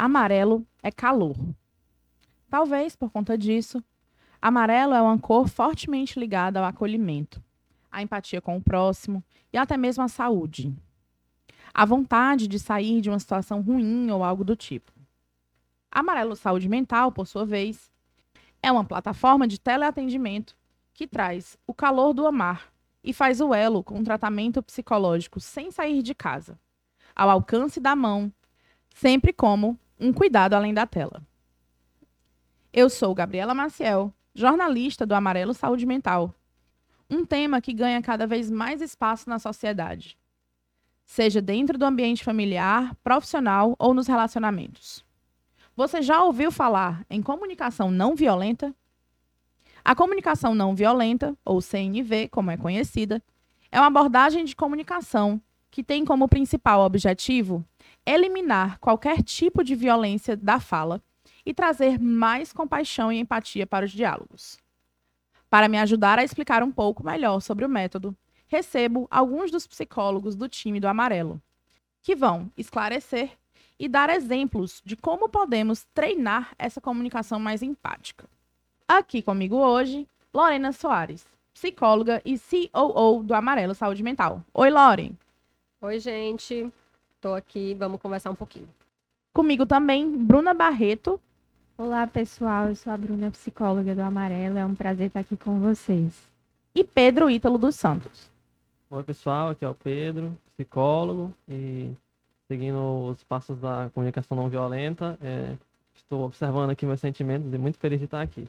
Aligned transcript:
Amarelo 0.00 0.64
é 0.80 0.92
calor. 0.92 1.34
Talvez 2.48 2.94
por 2.94 3.10
conta 3.10 3.36
disso, 3.36 3.82
amarelo 4.40 4.94
é 4.94 5.02
uma 5.02 5.18
cor 5.18 5.48
fortemente 5.48 6.20
ligada 6.20 6.60
ao 6.60 6.64
acolhimento, 6.64 7.42
à 7.90 8.00
empatia 8.00 8.40
com 8.40 8.56
o 8.56 8.62
próximo 8.62 9.24
e 9.52 9.58
até 9.58 9.76
mesmo 9.76 10.04
à 10.04 10.06
saúde. 10.06 10.72
A 11.74 11.84
vontade 11.84 12.46
de 12.46 12.60
sair 12.60 13.00
de 13.00 13.10
uma 13.10 13.18
situação 13.18 13.60
ruim 13.60 14.08
ou 14.12 14.22
algo 14.22 14.44
do 14.44 14.54
tipo. 14.54 14.92
Amarelo 15.90 16.36
Saúde 16.36 16.68
Mental, 16.68 17.10
por 17.10 17.26
sua 17.26 17.44
vez, 17.44 17.90
é 18.62 18.70
uma 18.70 18.84
plataforma 18.84 19.48
de 19.48 19.58
teleatendimento 19.58 20.56
que 20.94 21.08
traz 21.08 21.58
o 21.66 21.74
calor 21.74 22.14
do 22.14 22.24
amar 22.24 22.72
e 23.02 23.12
faz 23.12 23.40
o 23.40 23.52
elo 23.52 23.82
com 23.82 24.04
tratamento 24.04 24.62
psicológico 24.62 25.40
sem 25.40 25.72
sair 25.72 26.02
de 26.04 26.14
casa, 26.14 26.56
ao 27.16 27.28
alcance 27.28 27.80
da 27.80 27.96
mão, 27.96 28.32
sempre 28.94 29.32
como 29.32 29.76
um 29.98 30.12
cuidado 30.12 30.54
além 30.54 30.72
da 30.72 30.86
tela. 30.86 31.22
Eu 32.72 32.88
sou 32.88 33.14
Gabriela 33.14 33.54
Maciel, 33.54 34.12
jornalista 34.34 35.04
do 35.04 35.14
Amarelo 35.14 35.52
Saúde 35.52 35.84
Mental, 35.84 36.32
um 37.10 37.24
tema 37.24 37.60
que 37.60 37.72
ganha 37.72 38.00
cada 38.02 38.26
vez 38.26 38.50
mais 38.50 38.80
espaço 38.80 39.28
na 39.28 39.38
sociedade, 39.38 40.16
seja 41.04 41.40
dentro 41.40 41.78
do 41.78 41.84
ambiente 41.84 42.22
familiar, 42.22 42.94
profissional 43.02 43.74
ou 43.78 43.94
nos 43.94 44.06
relacionamentos. 44.06 45.04
Você 45.74 46.02
já 46.02 46.22
ouviu 46.22 46.52
falar 46.52 47.04
em 47.08 47.22
comunicação 47.22 47.90
não 47.90 48.14
violenta? 48.14 48.74
A 49.84 49.94
comunicação 49.94 50.54
não 50.54 50.74
violenta, 50.74 51.36
ou 51.44 51.60
CNV, 51.60 52.28
como 52.28 52.50
é 52.50 52.56
conhecida, 52.56 53.22
é 53.72 53.80
uma 53.80 53.86
abordagem 53.86 54.44
de 54.44 54.54
comunicação 54.54 55.40
que 55.70 55.82
tem 55.82 56.04
como 56.04 56.28
principal 56.28 56.82
objetivo 56.82 57.64
eliminar 58.08 58.78
qualquer 58.78 59.22
tipo 59.22 59.62
de 59.62 59.74
violência 59.74 60.36
da 60.36 60.58
fala 60.58 61.02
e 61.44 61.52
trazer 61.52 61.98
mais 62.00 62.52
compaixão 62.52 63.12
e 63.12 63.18
empatia 63.18 63.66
para 63.66 63.84
os 63.84 63.92
diálogos. 63.92 64.58
Para 65.50 65.68
me 65.68 65.78
ajudar 65.78 66.18
a 66.18 66.24
explicar 66.24 66.62
um 66.62 66.72
pouco 66.72 67.04
melhor 67.04 67.40
sobre 67.40 67.64
o 67.64 67.68
método, 67.68 68.16
recebo 68.46 69.06
alguns 69.10 69.50
dos 69.50 69.66
psicólogos 69.66 70.34
do 70.34 70.48
time 70.48 70.80
do 70.80 70.88
Amarelo, 70.88 71.40
que 72.02 72.16
vão 72.16 72.50
esclarecer 72.56 73.30
e 73.78 73.88
dar 73.88 74.10
exemplos 74.10 74.82
de 74.84 74.96
como 74.96 75.28
podemos 75.28 75.86
treinar 75.94 76.54
essa 76.58 76.80
comunicação 76.80 77.38
mais 77.38 77.62
empática. 77.62 78.26
Aqui 78.86 79.22
comigo 79.22 79.56
hoje, 79.56 80.08
Lorena 80.32 80.72
Soares, 80.72 81.26
psicóloga 81.52 82.22
e 82.24 82.38
COO 82.38 83.22
do 83.22 83.34
Amarelo 83.34 83.74
Saúde 83.74 84.02
Mental. 84.02 84.42
Oi, 84.54 84.70
Loren. 84.70 85.12
Oi, 85.80 85.98
gente. 86.00 86.72
Estou 87.18 87.34
aqui, 87.34 87.74
vamos 87.74 88.00
conversar 88.00 88.30
um 88.30 88.34
pouquinho. 88.36 88.68
Comigo 89.34 89.66
também, 89.66 90.16
Bruna 90.16 90.54
Barreto. 90.54 91.20
Olá, 91.76 92.06
pessoal. 92.06 92.68
Eu 92.68 92.76
sou 92.76 92.92
a 92.92 92.96
Bruna, 92.96 93.28
psicóloga 93.32 93.92
do 93.92 94.02
Amarelo. 94.02 94.56
É 94.56 94.64
um 94.64 94.76
prazer 94.76 95.08
estar 95.08 95.18
aqui 95.18 95.36
com 95.36 95.58
vocês. 95.58 96.28
E 96.72 96.84
Pedro 96.84 97.28
Ítalo 97.28 97.58
dos 97.58 97.74
Santos. 97.74 98.30
Oi, 98.88 99.02
pessoal. 99.02 99.50
Aqui 99.50 99.64
é 99.64 99.68
o 99.68 99.74
Pedro, 99.74 100.32
psicólogo 100.54 101.34
e 101.48 101.92
seguindo 102.46 103.08
os 103.08 103.24
passos 103.24 103.58
da 103.58 103.90
comunicação 103.92 104.36
não 104.36 104.48
violenta. 104.48 105.18
É, 105.20 105.56
estou 105.96 106.22
observando 106.22 106.70
aqui 106.70 106.86
meus 106.86 107.00
sentimentos 107.00 107.52
e 107.52 107.58
muito 107.58 107.78
feliz 107.78 107.98
de 107.98 108.04
estar 108.04 108.22
aqui. 108.22 108.46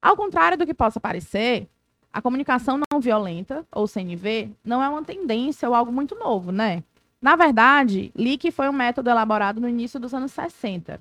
Ao 0.00 0.16
contrário 0.16 0.56
do 0.56 0.64
que 0.64 0.72
possa 0.72 1.00
parecer, 1.00 1.66
a 2.12 2.22
comunicação 2.22 2.80
não 2.88 3.00
violenta, 3.00 3.66
ou 3.72 3.88
CNV, 3.88 4.52
não 4.64 4.80
é 4.80 4.88
uma 4.88 5.02
tendência 5.02 5.68
ou 5.68 5.74
algo 5.74 5.90
muito 5.90 6.14
novo, 6.14 6.52
né? 6.52 6.84
Na 7.20 7.34
verdade, 7.36 8.12
LIC 8.14 8.50
foi 8.50 8.68
um 8.68 8.72
método 8.72 9.10
elaborado 9.10 9.60
no 9.60 9.68
início 9.68 9.98
dos 9.98 10.12
anos 10.12 10.32
60. 10.32 11.00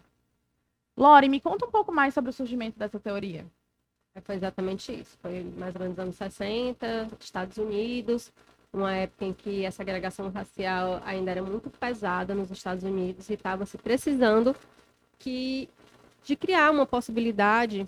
Lore, 0.98 1.28
me 1.28 1.42
conta 1.42 1.66
um 1.66 1.72
pouco 1.72 1.92
mais 1.92 2.14
sobre 2.14 2.30
o 2.30 2.34
surgimento 2.34 2.80
dessa 2.80 3.00
teoria. 3.00 3.46
É, 4.16 4.22
foi 4.22 4.36
exatamente 4.36 4.94
isso. 4.94 5.18
Foi 5.22 5.44
mais 5.58 5.76
ou 5.76 5.82
menos 5.82 5.98
nos 5.98 6.04
anos 6.04 6.16
60, 6.16 7.10
Estados 7.20 7.58
Unidos, 7.58 8.32
uma 8.72 8.94
época 8.94 9.26
em 9.26 9.34
que 9.34 9.66
essa 9.66 9.82
agregação 9.82 10.30
racial 10.30 11.02
ainda 11.06 11.32
era 11.32 11.44
muito 11.44 11.70
pesada 11.70 12.34
nos 12.34 12.50
Estados 12.50 12.84
Unidos 12.84 13.30
e 13.30 13.34
estava 13.34 13.66
se 13.66 13.78
precisando 13.78 14.56
que 15.20 15.70
de 16.24 16.36
criar 16.36 16.72
uma 16.72 16.86
possibilidade 16.86 17.88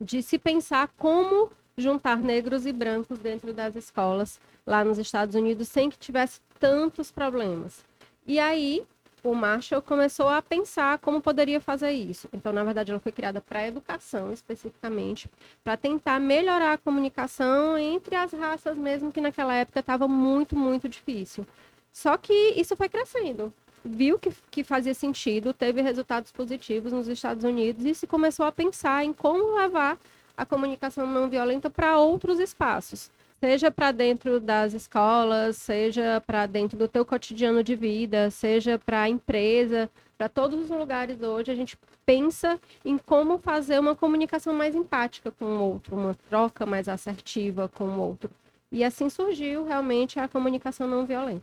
de 0.00 0.22
se 0.22 0.38
pensar 0.38 0.88
como 0.98 1.50
juntar 1.76 2.18
negros 2.18 2.66
e 2.66 2.72
brancos 2.72 3.18
dentro 3.18 3.52
das 3.52 3.76
escolas 3.76 4.40
lá 4.66 4.84
nos 4.84 4.98
Estados 4.98 5.34
Unidos 5.34 5.68
sem 5.68 5.90
que 5.90 5.98
tivesse 5.98 6.40
tantos 6.58 7.10
problemas. 7.10 7.84
E 8.26 8.38
aí 8.38 8.84
o 9.24 9.34
Marshall 9.34 9.80
começou 9.80 10.28
a 10.28 10.42
pensar 10.42 10.98
como 10.98 11.20
poderia 11.20 11.60
fazer 11.60 11.92
isso. 11.92 12.28
Então, 12.32 12.52
na 12.52 12.64
verdade, 12.64 12.90
ela 12.90 13.00
foi 13.00 13.12
criada 13.12 13.40
para 13.40 13.60
a 13.60 13.68
educação, 13.68 14.32
especificamente, 14.32 15.30
para 15.62 15.76
tentar 15.76 16.18
melhorar 16.18 16.72
a 16.72 16.78
comunicação 16.78 17.78
entre 17.78 18.16
as 18.16 18.32
raças, 18.32 18.76
mesmo 18.76 19.12
que 19.12 19.20
naquela 19.20 19.54
época 19.54 19.80
estava 19.80 20.08
muito, 20.08 20.56
muito 20.56 20.88
difícil. 20.88 21.46
Só 21.92 22.16
que 22.16 22.32
isso 22.56 22.76
foi 22.76 22.88
crescendo. 22.88 23.52
Viu 23.84 24.18
que, 24.18 24.32
que 24.50 24.64
fazia 24.64 24.94
sentido, 24.94 25.52
teve 25.52 25.82
resultados 25.82 26.32
positivos 26.32 26.92
nos 26.92 27.08
Estados 27.08 27.44
Unidos 27.44 27.84
e 27.84 27.94
se 27.94 28.06
começou 28.06 28.46
a 28.46 28.52
pensar 28.52 29.04
em 29.04 29.12
como 29.12 29.56
levar 29.56 29.98
a 30.36 30.46
comunicação 30.46 31.06
não 31.06 31.28
violenta 31.28 31.70
para 31.70 31.98
outros 31.98 32.38
espaços 32.38 33.10
seja 33.42 33.72
para 33.72 33.90
dentro 33.90 34.38
das 34.38 34.72
escolas, 34.72 35.56
seja 35.56 36.22
para 36.24 36.46
dentro 36.46 36.78
do 36.78 36.86
teu 36.86 37.04
cotidiano 37.04 37.60
de 37.60 37.74
vida, 37.74 38.30
seja 38.30 38.78
para 38.78 39.02
a 39.02 39.08
empresa, 39.08 39.90
para 40.16 40.28
todos 40.28 40.60
os 40.60 40.70
lugares 40.70 41.20
hoje, 41.20 41.50
a 41.50 41.54
gente 41.56 41.76
pensa 42.06 42.60
em 42.84 42.96
como 42.96 43.38
fazer 43.38 43.80
uma 43.80 43.96
comunicação 43.96 44.54
mais 44.54 44.76
empática 44.76 45.32
com 45.32 45.44
o 45.44 45.60
outro, 45.60 45.96
uma 45.96 46.14
troca 46.30 46.64
mais 46.64 46.88
assertiva 46.88 47.68
com 47.68 47.86
o 47.86 47.98
outro. 47.98 48.30
E 48.70 48.84
assim 48.84 49.10
surgiu 49.10 49.64
realmente 49.64 50.20
a 50.20 50.28
comunicação 50.28 50.86
não 50.86 51.04
violenta. 51.04 51.42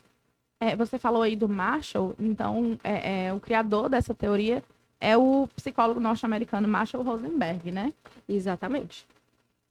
É, 0.61 0.77
você 0.77 0.97
falou 0.97 1.21
aí 1.21 1.35
do 1.35 1.49
Marshall, 1.49 2.15
então 2.17 2.79
é, 2.81 3.25
é, 3.25 3.33
o 3.33 3.41
criador 3.41 3.89
dessa 3.89 4.13
teoria 4.13 4.63
é 4.99 5.17
o 5.17 5.47
psicólogo 5.55 5.99
norte-americano 5.99 6.67
Marshall 6.67 7.03
Rosenberg, 7.03 7.71
né? 7.71 7.93
Exatamente. 8.27 9.05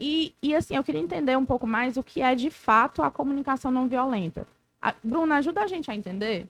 E, 0.00 0.34
e 0.42 0.54
assim, 0.54 0.76
eu 0.76 0.84
queria 0.84 1.00
entender 1.00 1.36
um 1.36 1.44
pouco 1.44 1.66
mais 1.66 1.96
o 1.96 2.02
que 2.02 2.20
é 2.20 2.34
de 2.34 2.50
fato 2.50 3.02
a 3.02 3.10
comunicação 3.10 3.70
não 3.70 3.88
violenta. 3.88 4.46
A, 4.80 4.94
Bruna, 5.02 5.36
ajuda 5.36 5.62
a 5.62 5.66
gente 5.66 5.90
a 5.90 5.94
entender. 5.94 6.46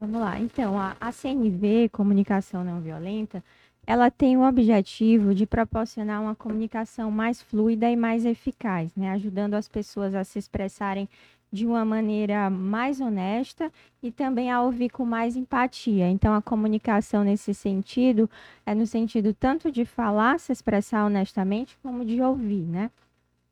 Vamos 0.00 0.20
lá. 0.20 0.38
Então, 0.38 0.78
a, 0.78 0.96
a 1.00 1.10
CNV, 1.10 1.88
Comunicação 1.90 2.62
Não 2.62 2.80
Violenta, 2.80 3.42
ela 3.86 4.10
tem 4.10 4.36
o 4.36 4.46
objetivo 4.46 5.34
de 5.34 5.46
proporcionar 5.46 6.20
uma 6.20 6.34
comunicação 6.34 7.10
mais 7.10 7.40
fluida 7.42 7.90
e 7.90 7.96
mais 7.96 8.24
eficaz, 8.24 8.94
né? 8.94 9.10
ajudando 9.12 9.54
as 9.54 9.68
pessoas 9.68 10.14
a 10.14 10.24
se 10.24 10.38
expressarem 10.38 11.08
de 11.52 11.66
uma 11.66 11.84
maneira 11.84 12.50
mais 12.50 13.00
honesta 13.00 13.72
e 14.02 14.10
também 14.10 14.50
a 14.50 14.62
ouvir 14.62 14.90
com 14.90 15.04
mais 15.04 15.36
empatia. 15.36 16.08
Então, 16.08 16.34
a 16.34 16.42
comunicação 16.42 17.24
nesse 17.24 17.54
sentido 17.54 18.28
é 18.66 18.74
no 18.74 18.86
sentido 18.86 19.32
tanto 19.32 19.72
de 19.72 19.84
falar, 19.84 20.38
se 20.38 20.52
expressar 20.52 21.04
honestamente, 21.06 21.78
como 21.82 22.04
de 22.04 22.20
ouvir, 22.20 22.66
né? 22.66 22.90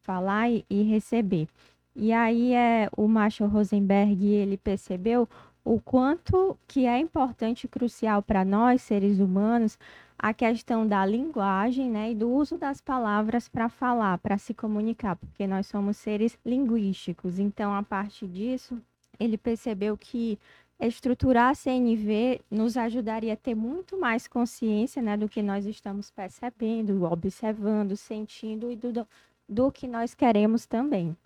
Falar 0.02 0.50
e, 0.50 0.64
e 0.68 0.82
receber. 0.82 1.48
E 1.94 2.12
aí 2.12 2.52
é 2.52 2.90
o 2.96 3.08
Marshall 3.08 3.48
Rosenberg, 3.48 4.26
ele 4.26 4.58
percebeu 4.58 5.26
o 5.64 5.80
quanto 5.80 6.56
que 6.68 6.86
é 6.86 6.98
importante 6.98 7.64
e 7.64 7.68
crucial 7.68 8.22
para 8.22 8.44
nós, 8.44 8.82
seres 8.82 9.18
humanos, 9.18 9.78
a 10.19 10.32
questão 10.32 10.87
da 10.87 11.04
linguagem 11.04 11.91
né, 11.91 12.12
e 12.12 12.15
do 12.15 12.31
uso 12.31 12.56
das 12.56 12.81
palavras 12.81 13.49
para 13.49 13.69
falar, 13.69 14.19
para 14.19 14.38
se 14.38 14.54
comunicar, 14.54 15.16
porque 15.16 15.47
nós 15.47 15.66
somos 15.66 15.97
seres 15.97 16.38
linguísticos. 16.44 17.38
Então, 17.38 17.75
a 17.75 17.82
partir 17.82 18.27
disso, 18.27 18.81
ele 19.21 19.37
percebeu 19.37 19.97
que 19.97 20.38
estruturar 20.81 21.50
a 21.50 21.54
CNV 21.54 22.41
nos 22.50 22.77
ajudaria 22.77 23.32
a 23.32 23.37
ter 23.37 23.54
muito 23.54 23.99
mais 23.99 24.27
consciência 24.27 25.03
né, 25.03 25.16
do 25.16 25.28
que 25.28 25.42
nós 25.42 25.66
estamos 25.66 26.10
percebendo, 26.10 27.04
observando, 27.04 27.97
sentindo 27.97 28.71
e 28.71 28.77
do, 28.77 29.07
do 29.48 29.72
que 29.72 29.86
nós 29.86 30.15
queremos 30.15 30.66
também. 30.66 31.16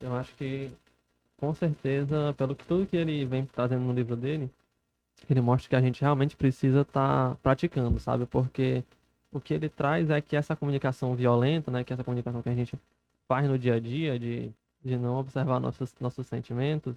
Eu 0.00 0.14
acho 0.14 0.34
que, 0.36 0.70
com 1.36 1.54
certeza, 1.54 2.34
pelo 2.36 2.54
que 2.54 2.64
tudo 2.64 2.86
que 2.86 2.96
ele 2.96 3.24
vem 3.24 3.46
trazendo 3.46 3.82
no 3.82 3.92
livro 3.92 4.16
dele, 4.16 4.50
ele 5.28 5.40
mostra 5.40 5.68
que 5.68 5.76
a 5.76 5.80
gente 5.80 6.00
realmente 6.00 6.36
precisa 6.36 6.82
estar 6.82 7.30
tá 7.30 7.36
praticando, 7.42 7.98
sabe? 7.98 8.26
Porque 8.26 8.84
o 9.32 9.40
que 9.40 9.54
ele 9.54 9.68
traz 9.68 10.10
é 10.10 10.20
que 10.20 10.36
essa 10.36 10.56
comunicação 10.56 11.14
violenta, 11.14 11.70
né, 11.70 11.84
que 11.84 11.92
essa 11.92 12.04
comunicação 12.04 12.42
que 12.42 12.48
a 12.48 12.54
gente 12.54 12.78
faz 13.28 13.48
no 13.48 13.58
dia 13.58 13.74
a 13.74 13.80
dia, 13.80 14.18
de, 14.18 14.50
de 14.84 14.96
não 14.96 15.16
observar 15.16 15.60
nossos, 15.60 15.94
nossos 16.00 16.26
sentimentos, 16.26 16.96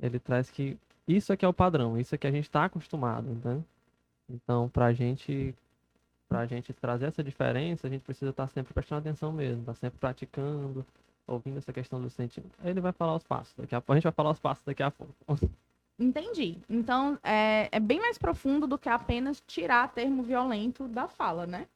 ele 0.00 0.18
traz 0.18 0.50
que 0.50 0.78
isso 1.06 1.32
aqui 1.32 1.44
é 1.44 1.48
o 1.48 1.52
padrão, 1.52 1.98
isso 1.98 2.14
é 2.14 2.18
que 2.18 2.26
a 2.26 2.30
gente 2.30 2.44
está 2.44 2.64
acostumado, 2.64 3.28
né? 3.44 3.62
Então, 4.28 4.68
para 4.70 4.86
a 4.86 4.92
gente 4.92 5.54
pra 6.28 6.46
gente 6.46 6.72
trazer 6.72 7.06
essa 7.06 7.22
diferença, 7.22 7.86
a 7.86 7.90
gente 7.90 8.02
precisa 8.02 8.30
estar 8.30 8.46
tá 8.46 8.52
sempre 8.52 8.72
prestando 8.72 9.00
atenção 9.00 9.30
mesmo, 9.32 9.60
estar 9.60 9.72
tá 9.72 9.78
sempre 9.78 9.98
praticando, 9.98 10.84
ouvindo 11.26 11.58
essa 11.58 11.72
questão 11.72 12.00
do 12.00 12.10
sentimento. 12.10 12.58
Ele 12.64 12.80
vai 12.80 12.92
falar 12.92 13.14
os 13.14 13.22
passos, 13.22 13.54
daqui 13.56 13.74
a 13.74 13.82
a 13.86 13.94
gente 13.94 14.04
vai 14.04 14.12
falar 14.12 14.30
os 14.30 14.38
passos 14.38 14.64
daqui 14.64 14.82
a 14.82 14.90
pouco. 14.90 15.14
Entendi. 15.98 16.58
Então, 16.68 17.18
é, 17.22 17.68
é 17.70 17.78
bem 17.78 18.00
mais 18.00 18.18
profundo 18.18 18.66
do 18.66 18.78
que 18.78 18.88
apenas 18.88 19.42
tirar 19.46 19.92
termo 19.92 20.22
violento 20.22 20.88
da 20.88 21.06
fala, 21.06 21.46
né? 21.46 21.68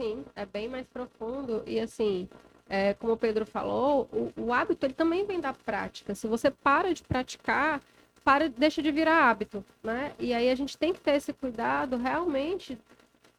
Sim, 0.00 0.24
é 0.34 0.44
bem 0.44 0.68
mais 0.68 0.86
profundo. 0.86 1.62
E 1.66 1.80
assim, 1.80 2.28
é, 2.68 2.94
como 2.94 3.14
o 3.14 3.16
Pedro 3.16 3.46
falou, 3.46 4.08
o, 4.12 4.32
o, 4.36 4.52
hábito 4.52 4.86
ele 4.86 4.94
também 4.94 5.24
vem 5.24 5.40
da 5.40 5.52
prática. 5.52 6.14
Se 6.14 6.26
você 6.26 6.50
para 6.50 6.92
de 6.92 7.02
praticar, 7.02 7.80
para, 8.24 8.48
deixa 8.48 8.82
de 8.82 8.90
virar 8.90 9.30
hábito, 9.30 9.64
né? 9.82 10.14
E 10.18 10.34
aí 10.34 10.50
a 10.50 10.54
gente 10.54 10.76
tem 10.76 10.92
que 10.92 11.00
ter 11.00 11.12
esse 11.12 11.32
cuidado 11.32 11.96
realmente, 11.96 12.78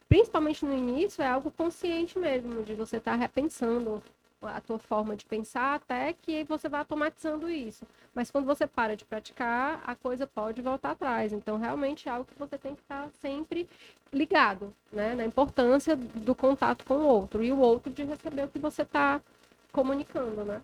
principalmente 0.08 0.64
no 0.64 0.76
início, 0.76 1.22
é 1.22 1.28
algo 1.28 1.50
consciente 1.50 2.18
mesmo, 2.18 2.62
de 2.62 2.74
você 2.74 2.96
estar 2.98 3.12
tá 3.12 3.16
repensando 3.16 4.02
a 4.46 4.60
tua 4.60 4.78
forma 4.78 5.16
de 5.16 5.24
pensar 5.24 5.74
até 5.74 6.12
que 6.12 6.44
você 6.44 6.68
vai 6.68 6.80
automatizando 6.80 7.50
isso. 7.50 7.84
Mas 8.14 8.30
quando 8.30 8.44
você 8.44 8.66
para 8.66 8.96
de 8.96 9.04
praticar, 9.04 9.82
a 9.86 9.94
coisa 9.94 10.26
pode 10.26 10.62
voltar 10.62 10.92
atrás. 10.92 11.32
Então, 11.32 11.58
realmente 11.58 12.08
é 12.08 12.12
algo 12.12 12.24
que 12.24 12.38
você 12.38 12.56
tem 12.56 12.74
que 12.74 12.82
estar 12.82 13.08
sempre 13.20 13.68
ligado, 14.12 14.72
né? 14.92 15.14
Na 15.14 15.24
importância 15.24 15.96
do 15.96 16.34
contato 16.34 16.84
com 16.84 16.94
o 16.94 17.06
outro 17.06 17.42
e 17.42 17.52
o 17.52 17.58
outro 17.58 17.92
de 17.92 18.04
receber 18.04 18.44
o 18.44 18.48
que 18.48 18.58
você 18.58 18.82
está 18.82 19.20
comunicando, 19.72 20.44
né? 20.44 20.60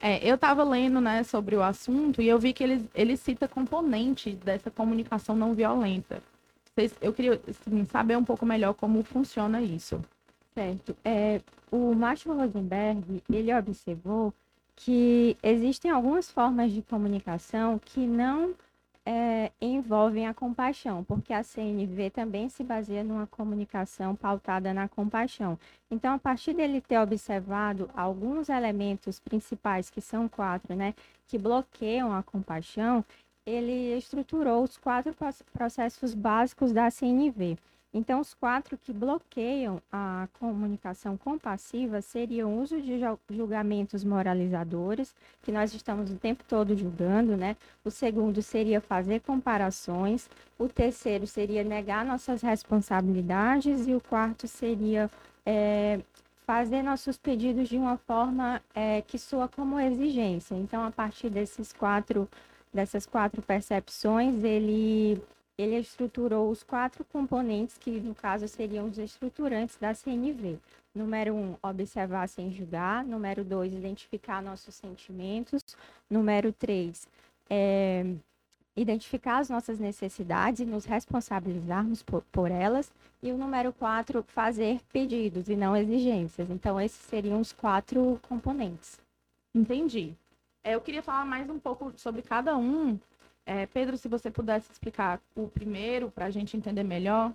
É, 0.00 0.26
eu 0.28 0.34
estava 0.34 0.62
lendo 0.64 1.00
né, 1.00 1.22
sobre 1.22 1.56
o 1.56 1.62
assunto 1.62 2.20
e 2.20 2.28
eu 2.28 2.38
vi 2.38 2.52
que 2.52 2.62
ele, 2.62 2.88
ele 2.94 3.16
cita 3.16 3.48
componentes 3.48 4.34
dessa 4.36 4.70
comunicação 4.70 5.34
não 5.34 5.54
violenta. 5.54 6.22
Eu 7.00 7.12
queria 7.12 7.40
assim, 7.48 7.86
saber 7.86 8.16
um 8.16 8.24
pouco 8.24 8.44
melhor 8.44 8.74
como 8.74 9.02
funciona 9.04 9.62
isso. 9.62 10.00
Certo. 10.54 10.96
É, 11.04 11.40
o 11.70 11.94
Marshall 11.94 12.36
Rosenberg, 12.36 13.22
ele 13.28 13.52
observou 13.52 14.32
que 14.76 15.36
existem 15.42 15.90
algumas 15.90 16.30
formas 16.30 16.70
de 16.70 16.80
comunicação 16.80 17.78
que 17.78 18.06
não 18.06 18.54
é, 19.04 19.50
envolvem 19.60 20.26
a 20.26 20.32
compaixão, 20.32 21.02
porque 21.04 21.32
a 21.32 21.42
CNV 21.42 22.10
também 22.10 22.48
se 22.48 22.62
baseia 22.62 23.02
numa 23.02 23.26
comunicação 23.26 24.14
pautada 24.14 24.72
na 24.72 24.88
compaixão. 24.88 25.58
Então, 25.90 26.14
a 26.14 26.18
partir 26.18 26.54
dele 26.54 26.80
ter 26.80 26.98
observado 26.98 27.90
alguns 27.94 28.48
elementos 28.48 29.18
principais, 29.18 29.90
que 29.90 30.00
são 30.00 30.28
quatro, 30.28 30.74
né, 30.76 30.94
que 31.26 31.36
bloqueiam 31.36 32.12
a 32.14 32.22
compaixão, 32.22 33.04
ele 33.44 33.96
estruturou 33.98 34.62
os 34.62 34.78
quatro 34.78 35.14
processos 35.52 36.14
básicos 36.14 36.72
da 36.72 36.90
CNV. 36.90 37.58
Então, 37.94 38.18
os 38.18 38.34
quatro 38.34 38.76
que 38.76 38.92
bloqueiam 38.92 39.80
a 39.90 40.26
comunicação 40.40 41.16
compassiva 41.16 42.00
seriam 42.02 42.52
o 42.52 42.60
uso 42.60 42.82
de 42.82 43.00
julgamentos 43.30 44.02
moralizadores, 44.02 45.14
que 45.42 45.52
nós 45.52 45.72
estamos 45.72 46.10
o 46.10 46.16
tempo 46.16 46.42
todo 46.48 46.76
julgando, 46.76 47.36
né? 47.36 47.56
O 47.84 47.92
segundo 47.92 48.42
seria 48.42 48.80
fazer 48.80 49.20
comparações, 49.20 50.28
o 50.58 50.68
terceiro 50.68 51.24
seria 51.24 51.62
negar 51.62 52.04
nossas 52.04 52.42
responsabilidades 52.42 53.86
e 53.86 53.94
o 53.94 54.00
quarto 54.00 54.48
seria 54.48 55.08
é, 55.46 56.00
fazer 56.44 56.82
nossos 56.82 57.16
pedidos 57.16 57.68
de 57.68 57.76
uma 57.76 57.96
forma 57.96 58.60
é, 58.74 59.02
que 59.02 59.20
soa 59.20 59.46
como 59.46 59.78
exigência. 59.78 60.56
Então, 60.56 60.84
a 60.84 60.90
partir 60.90 61.30
desses 61.30 61.72
quatro, 61.72 62.28
dessas 62.72 63.06
quatro 63.06 63.40
percepções, 63.40 64.42
ele 64.42 65.22
ele 65.56 65.78
estruturou 65.78 66.50
os 66.50 66.62
quatro 66.62 67.04
componentes 67.04 67.78
que, 67.78 67.90
no 68.00 68.14
caso, 68.14 68.48
seriam 68.48 68.86
os 68.86 68.98
estruturantes 68.98 69.76
da 69.76 69.94
CNV. 69.94 70.58
Número 70.94 71.34
um, 71.34 71.56
observar 71.62 72.28
sem 72.28 72.52
julgar. 72.52 73.04
Número 73.04 73.44
dois, 73.44 73.72
identificar 73.72 74.42
nossos 74.42 74.74
sentimentos. 74.74 75.62
Número 76.10 76.52
três, 76.52 77.06
é, 77.48 78.04
identificar 78.76 79.38
as 79.38 79.48
nossas 79.48 79.78
necessidades 79.78 80.60
e 80.60 80.64
nos 80.64 80.84
responsabilizarmos 80.84 82.02
por, 82.02 82.22
por, 82.32 82.50
elas. 82.50 82.92
E 83.22 83.30
o 83.30 83.38
número 83.38 83.72
quatro, 83.72 84.24
fazer 84.28 84.80
pedidos 84.92 85.48
e 85.48 85.56
não 85.56 85.76
exigências. 85.76 86.50
Então, 86.50 86.80
esses 86.80 87.00
seriam 87.06 87.40
os 87.40 87.52
quatro 87.52 88.18
componentes. 88.28 89.00
Entendi. 89.54 90.14
É, 90.64 90.74
eu 90.74 90.80
queria 90.80 91.02
falar 91.02 91.24
mais 91.24 91.48
um 91.48 91.58
pouco 91.58 91.92
sobre 91.96 92.22
cada 92.22 92.56
um 92.56 92.98
é, 93.46 93.66
Pedro, 93.66 93.96
se 93.96 94.08
você 94.08 94.30
pudesse 94.30 94.72
explicar 94.72 95.20
o 95.34 95.48
primeiro 95.48 96.10
para 96.10 96.26
a 96.26 96.30
gente 96.30 96.56
entender 96.56 96.82
melhor. 96.82 97.32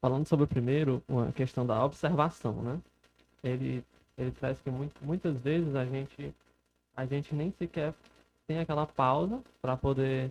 Falando 0.00 0.26
sobre 0.26 0.44
o 0.44 0.48
primeiro, 0.48 1.02
uma 1.08 1.32
questão 1.32 1.66
da 1.66 1.84
observação, 1.84 2.62
né? 2.62 2.80
Ele, 3.42 3.84
ele 4.16 4.30
traz 4.30 4.60
que 4.60 4.70
muito, 4.70 5.04
muitas 5.04 5.36
vezes 5.38 5.74
a 5.74 5.84
gente, 5.84 6.34
a 6.96 7.04
gente 7.04 7.34
nem 7.34 7.50
sequer 7.50 7.94
tem 8.46 8.58
aquela 8.58 8.86
pausa 8.86 9.42
para 9.60 9.76
poder 9.76 10.30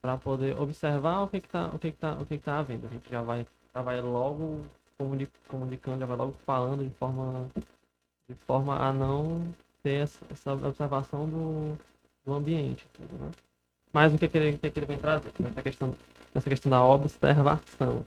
para 0.00 0.16
poder 0.16 0.58
observar 0.58 1.24
o 1.24 1.28
que 1.28 1.36
está 1.36 1.66
o 1.68 1.78
que 1.78 1.88
está 1.88 2.14
o 2.14 2.26
que 2.26 2.34
está 2.34 2.58
havendo. 2.58 2.86
A 2.86 2.90
gente 2.90 3.08
já 3.10 3.22
vai 3.22 3.46
já 3.74 3.82
vai 3.82 4.00
logo 4.00 4.64
comunicando, 5.48 6.00
já 6.00 6.06
vai 6.06 6.16
logo 6.16 6.32
falando 6.44 6.84
de 6.84 6.90
forma 6.94 7.50
de 8.28 8.34
forma 8.46 8.76
a 8.78 8.92
não 8.92 9.52
ter 9.82 10.02
essa, 10.02 10.24
essa 10.30 10.54
observação 10.54 11.28
do, 11.28 11.78
do 12.24 12.32
ambiente, 12.32 12.86
né? 12.98 13.30
Mas 13.92 14.14
o 14.14 14.18
que, 14.18 14.28
que, 14.28 14.38
ele, 14.38 14.58
que, 14.58 14.70
que 14.70 14.78
ele 14.78 14.86
vem 14.86 14.98
trazer? 14.98 15.32
Nessa 15.38 15.62
questão, 15.62 15.94
nessa 16.34 16.48
questão 16.48 16.70
da 16.70 16.84
observação. 16.84 18.04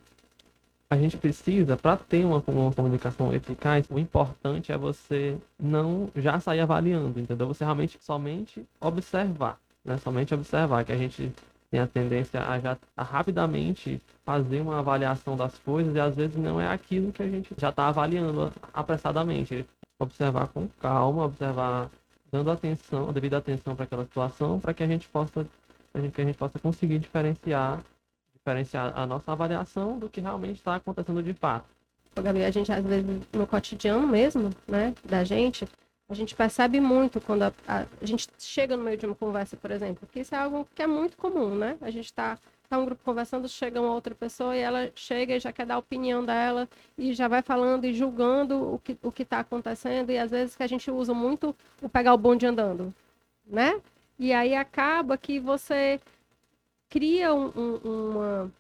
A 0.90 0.96
gente 0.96 1.18
precisa, 1.18 1.76
para 1.76 1.98
ter 1.98 2.24
uma, 2.24 2.44
uma 2.48 2.72
comunicação 2.72 3.34
eficaz, 3.34 3.86
o 3.90 3.98
importante 3.98 4.72
é 4.72 4.78
você 4.78 5.38
não 5.60 6.10
já 6.16 6.40
sair 6.40 6.60
avaliando, 6.60 7.20
entendeu? 7.20 7.48
Você 7.48 7.64
realmente 7.64 7.98
somente 8.00 8.64
observar, 8.80 9.60
né? 9.84 9.98
Somente 9.98 10.34
observar, 10.34 10.86
que 10.86 10.92
a 10.92 10.98
gente 10.98 11.34
tem 11.72 11.80
a 11.80 11.88
tendência 11.88 12.40
a 12.40 12.60
já 12.60 12.78
a 12.96 13.04
rapidamente 13.04 14.00
fazer 14.24 14.62
uma 14.62 14.78
avaliação 14.78 15.36
das 15.36 15.58
coisas 15.58 15.96
e 15.96 16.00
às 16.00 16.16
vezes 16.16 16.38
não 16.38 16.62
é 16.62 16.68
aquilo 16.68 17.12
que 17.12 17.24
a 17.24 17.28
gente 17.28 17.56
já 17.58 17.70
está 17.70 17.88
avaliando 17.88 18.54
apressadamente. 18.72 19.66
Observar 19.98 20.48
com 20.50 20.68
calma, 20.80 21.26
observar 21.26 21.90
dando 22.32 22.52
atenção, 22.52 23.12
devida 23.12 23.38
atenção 23.38 23.76
para 23.76 23.86
aquela 23.86 24.04
situação, 24.04 24.60
para 24.60 24.74
que 24.74 24.84
a 24.84 24.88
gente 24.88 25.08
possa 25.10 25.48
que 26.12 26.22
a 26.22 26.26
gente 26.26 26.38
possa 26.38 26.58
conseguir 26.58 26.98
diferenciar, 26.98 27.84
diferenciar 28.34 28.98
a 28.98 29.06
nossa 29.06 29.32
avaliação 29.32 30.00
do 30.00 30.10
que 30.10 30.20
realmente 30.20 30.58
está 30.58 30.76
acontecendo 30.76 31.22
de 31.22 31.34
fato. 31.34 31.66
Gabi, 32.16 32.44
a 32.44 32.52
gente 32.52 32.72
às 32.72 32.84
vezes 32.84 33.06
no 33.32 33.48
cotidiano 33.48 34.08
mesmo, 34.08 34.50
né, 34.68 34.94
da 35.04 35.24
gente, 35.24 35.68
a 36.10 36.14
gente 36.14 36.36
percebe 36.36 36.80
muito 36.80 37.22
quando 37.22 37.44
a, 37.44 37.54
a, 37.68 37.86
a, 38.02 38.06
gente 38.06 38.28
chega 38.40 38.76
no 38.78 38.84
meio 38.84 38.98
de 38.98 39.06
uma 39.06 39.16
conversa, 39.16 39.56
por 39.58 39.72
exemplo, 39.72 40.08
que 40.12 40.20
isso 40.20 40.34
é 40.36 40.38
algo 40.38 40.68
que 40.76 40.82
é 40.82 40.88
muito 40.88 41.18
comum, 41.18 41.56
né? 41.56 41.78
A 41.82 41.90
gente 41.90 42.06
está 42.06 42.38
tá 42.70 42.78
um 42.78 42.86
grupo 42.86 43.04
conversando, 43.04 43.48
chega 43.48 43.82
uma 43.82 43.94
outra 43.94 44.14
pessoa 44.14 44.56
e 44.56 44.60
ela 44.60 44.92
chega 44.96 45.36
e 45.36 45.40
já 45.40 45.52
quer 45.52 45.66
dar 45.66 45.76
a 45.76 45.80
opinião 45.80 46.24
dela 46.24 46.68
e 46.98 47.14
já 47.14 47.28
vai 47.28 47.42
falando 47.42 47.86
e 47.86 47.94
julgando 47.94 48.76
o 48.76 48.80
que 48.80 48.98
o 49.02 49.12
que 49.12 49.24
está 49.24 49.40
acontecendo 49.40 50.12
e 50.12 50.18
às 50.18 50.32
vezes 50.32 50.56
que 50.56 50.64
a 50.64 50.68
gente 50.68 50.90
usa 50.92 51.14
muito 51.14 51.56
o 51.82 51.90
pegar 51.90 52.14
o 52.14 52.18
bonde 52.18 52.46
andando, 52.46 52.94
né? 53.46 53.80
E 54.24 54.32
aí 54.32 54.56
acaba 54.56 55.18
que 55.18 55.38
você 55.38 56.00
cria 56.90 57.34
um, 57.34 57.52
um, 57.54 57.76
uma 57.84 58.52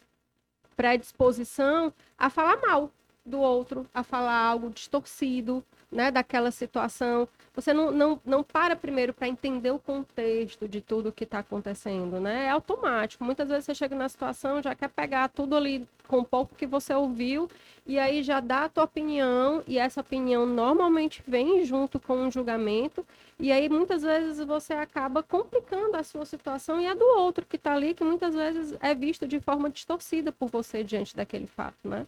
predisposição 0.75 1.93
a 2.17 2.29
falar 2.29 2.57
mal 2.57 2.91
do 3.25 3.39
outro, 3.39 3.87
a 3.93 4.03
falar 4.03 4.35
algo 4.35 4.69
distorcido, 4.69 5.63
né, 5.89 6.11
daquela 6.11 6.51
situação. 6.51 7.29
Você 7.53 7.71
não, 7.71 7.91
não, 7.91 8.19
não 8.25 8.43
para 8.43 8.75
primeiro 8.75 9.13
para 9.13 9.29
entender 9.29 9.71
o 9.71 9.79
contexto 9.79 10.67
de 10.67 10.81
tudo 10.81 11.13
que 11.13 11.23
está 11.23 11.39
acontecendo, 11.39 12.19
né? 12.19 12.47
É 12.47 12.49
automático. 12.49 13.23
Muitas 13.23 13.47
vezes 13.47 13.63
você 13.63 13.73
chega 13.73 13.95
na 13.95 14.09
situação, 14.09 14.61
já 14.61 14.75
quer 14.75 14.89
pegar 14.89 15.29
tudo 15.29 15.55
ali 15.55 15.87
com 16.09 16.25
pouco 16.25 16.55
que 16.55 16.67
você 16.67 16.93
ouviu 16.93 17.49
e 17.85 17.99
aí 17.99 18.23
já 18.23 18.39
dá 18.39 18.65
a 18.65 18.69
tua 18.69 18.85
opinião 18.85 19.61
e 19.67 19.77
essa 19.77 20.01
opinião 20.01 20.45
normalmente 20.45 21.21
vem 21.27 21.65
junto 21.65 21.99
com 21.99 22.15
um 22.15 22.31
julgamento 22.31 23.05
e 23.39 23.51
aí 23.51 23.67
muitas 23.67 24.03
vezes 24.03 24.45
você 24.45 24.73
acaba 24.73 25.21
complicando 25.21 25.97
a 25.97 26.03
sua 26.03 26.25
situação 26.25 26.79
e 26.79 26.87
a 26.87 26.93
do 26.93 27.05
outro 27.19 27.45
que 27.45 27.57
está 27.57 27.73
ali, 27.73 27.93
que 27.93 28.03
muitas 28.03 28.33
vezes 28.33 28.77
é 28.79 28.95
visto 28.95 29.27
de 29.27 29.39
forma 29.39 29.69
distorcida 29.69 30.31
por 30.31 30.49
você 30.49 30.83
diante 30.83 31.15
daquele 31.15 31.47
fato, 31.47 31.77
né? 31.83 32.07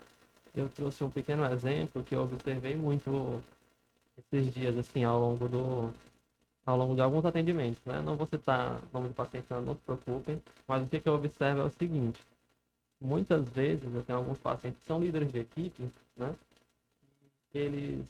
Eu 0.55 0.69
trouxe 0.69 1.03
um 1.03 1.09
pequeno 1.09 1.45
exemplo 1.45 2.03
que 2.03 2.15
eu 2.15 2.23
observei 2.23 2.75
muito 2.75 3.43
esses 4.17 4.53
dias, 4.53 4.77
assim, 4.77 5.03
ao 5.03 5.19
longo 5.19 5.49
do 5.49 5.93
ao 6.65 6.77
longo 6.77 6.95
de 6.95 7.01
alguns 7.01 7.25
atendimentos, 7.25 7.83
né? 7.85 8.01
Não 8.01 8.15
vou 8.15 8.25
citar 8.25 8.81
nome 8.91 9.09
do 9.09 9.13
paciente, 9.13 9.45
não, 9.49 9.75
se 9.75 9.81
preocupem, 9.81 10.41
mas 10.67 10.83
o 10.83 10.87
que 10.87 11.01
eu 11.05 11.13
observo 11.13 11.61
é 11.61 11.65
o 11.65 11.69
seguinte, 11.69 12.19
muitas 13.05 13.47
vezes 13.49 13.93
eu 13.93 14.03
tenho 14.03 14.19
alguns 14.19 14.37
pacientes 14.39 14.79
que 14.81 14.87
são 14.87 14.99
líderes 14.99 15.31
de 15.31 15.39
equipe, 15.39 15.89
né? 16.17 16.35
Eles, 17.53 18.05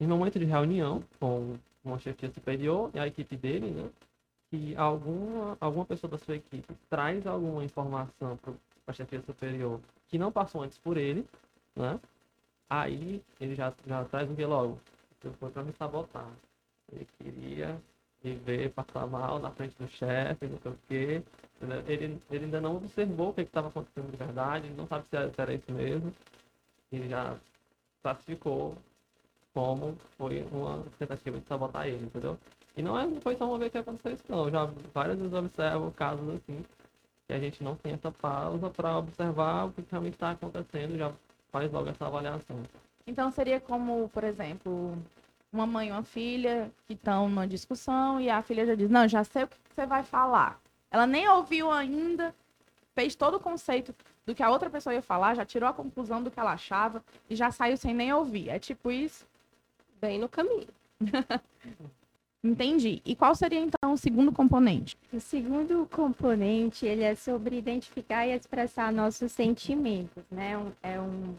em 0.00 0.06
momento 0.06 0.38
de 0.38 0.44
reunião 0.44 1.02
com 1.18 1.58
uma 1.84 1.98
chefia 1.98 2.30
superior 2.30 2.90
e 2.94 2.98
a 2.98 3.06
equipe 3.06 3.36
dele, 3.36 3.70
né? 3.70 3.90
Que 4.50 4.74
alguma, 4.76 5.56
alguma 5.60 5.84
pessoa 5.84 6.10
da 6.10 6.18
sua 6.18 6.36
equipe 6.36 6.74
traz 6.88 7.26
alguma 7.26 7.64
informação 7.64 8.36
para 8.36 8.54
a 8.86 8.92
chefia 8.92 9.20
superior 9.22 9.80
que 10.08 10.18
não 10.18 10.32
passou 10.32 10.62
antes 10.62 10.78
por 10.78 10.96
ele, 10.96 11.26
né? 11.76 12.00
Aí 12.68 13.22
ele 13.40 13.54
já, 13.54 13.72
já 13.86 14.04
traz 14.04 14.30
o 14.30 14.34
que 14.34 14.44
logo? 14.44 14.80
Foi 15.38 15.50
para 15.50 15.62
me 15.62 15.72
sabotar. 15.72 16.30
Ele 16.92 17.06
queria 17.18 17.80
e 18.22 18.32
ver 18.34 18.70
passar 18.70 19.06
mal 19.06 19.38
na 19.38 19.50
frente 19.50 19.76
do 19.78 19.88
chefe, 19.88 20.46
não 20.46 20.58
sei 20.58 20.72
o 20.72 20.78
quê. 20.88 21.22
Ele, 21.86 22.20
ele 22.30 22.44
ainda 22.44 22.60
não 22.60 22.76
observou 22.76 23.30
o 23.30 23.34
que 23.34 23.42
estava 23.42 23.68
acontecendo 23.68 24.10
de 24.10 24.16
verdade, 24.16 24.66
ele 24.66 24.76
não 24.76 24.86
sabe 24.86 25.04
se 25.10 25.16
era, 25.16 25.30
se 25.30 25.40
era 25.40 25.54
isso 25.54 25.72
mesmo. 25.72 26.12
Ele 26.90 27.08
já 27.08 27.36
classificou 28.02 28.76
como 29.52 29.96
foi 30.16 30.42
uma 30.50 30.84
tentativa 30.98 31.38
de 31.38 31.46
sabotar 31.46 31.86
ele, 31.86 32.04
entendeu? 32.04 32.38
E 32.76 32.82
não, 32.82 32.98
é, 32.98 33.06
não 33.06 33.20
foi 33.20 33.36
só 33.36 33.46
uma 33.46 33.58
vez 33.58 33.70
que 33.72 33.78
aconteceu 33.78 34.12
isso, 34.12 34.24
não. 34.28 34.50
Já 34.50 34.64
várias 34.94 35.18
vezes 35.18 35.32
observo 35.34 35.90
casos 35.92 36.28
assim, 36.28 36.64
que 37.26 37.32
a 37.32 37.38
gente 37.38 37.62
não 37.62 37.76
tem 37.76 37.92
essa 37.92 38.10
pausa 38.10 38.70
para 38.70 38.96
observar 38.96 39.66
o 39.66 39.72
que 39.72 39.84
realmente 39.90 40.14
está 40.14 40.30
acontecendo, 40.30 40.96
já 40.96 41.12
faz 41.50 41.70
logo 41.70 41.90
essa 41.90 42.06
avaliação. 42.06 42.62
Então 43.06 43.30
seria 43.30 43.60
como, 43.60 44.08
por 44.08 44.24
exemplo, 44.24 44.96
uma 45.52 45.66
mãe 45.66 45.88
e 45.88 45.90
uma 45.92 46.04
filha 46.04 46.70
que 46.86 46.94
estão 46.94 47.28
numa 47.28 47.46
discussão 47.46 48.20
e 48.20 48.30
a 48.30 48.40
filha 48.40 48.64
já 48.64 48.74
diz: 48.74 48.88
Não, 48.88 49.06
já 49.08 49.24
sei 49.24 49.44
o 49.44 49.48
que 49.48 49.56
você 49.74 49.84
vai 49.84 50.02
falar. 50.04 50.60
Ela 50.90 51.06
nem 51.06 51.28
ouviu 51.28 51.70
ainda, 51.70 52.34
fez 52.94 53.14
todo 53.14 53.36
o 53.36 53.40
conceito 53.40 53.94
do 54.26 54.34
que 54.34 54.42
a 54.42 54.50
outra 54.50 54.68
pessoa 54.68 54.94
ia 54.94 55.02
falar, 55.02 55.34
já 55.34 55.44
tirou 55.44 55.68
a 55.68 55.72
conclusão 55.72 56.22
do 56.22 56.30
que 56.30 56.38
ela 56.38 56.52
achava 56.52 57.02
e 57.28 57.36
já 57.36 57.50
saiu 57.50 57.76
sem 57.76 57.94
nem 57.94 58.12
ouvir. 58.12 58.48
É 58.48 58.58
tipo 58.58 58.90
isso? 58.90 59.26
Bem 60.00 60.18
no 60.18 60.28
caminho. 60.28 60.68
Entendi. 62.42 63.02
E 63.04 63.14
qual 63.14 63.34
seria 63.34 63.60
então 63.60 63.92
o 63.92 63.98
segundo 63.98 64.32
componente? 64.32 64.96
O 65.12 65.20
segundo 65.20 65.86
componente, 65.92 66.86
ele 66.86 67.02
é 67.02 67.14
sobre 67.14 67.58
identificar 67.58 68.26
e 68.26 68.32
expressar 68.32 68.90
nossos 68.90 69.30
sentimentos, 69.30 70.24
né? 70.30 70.54
É 70.82 70.98
um, 70.98 71.34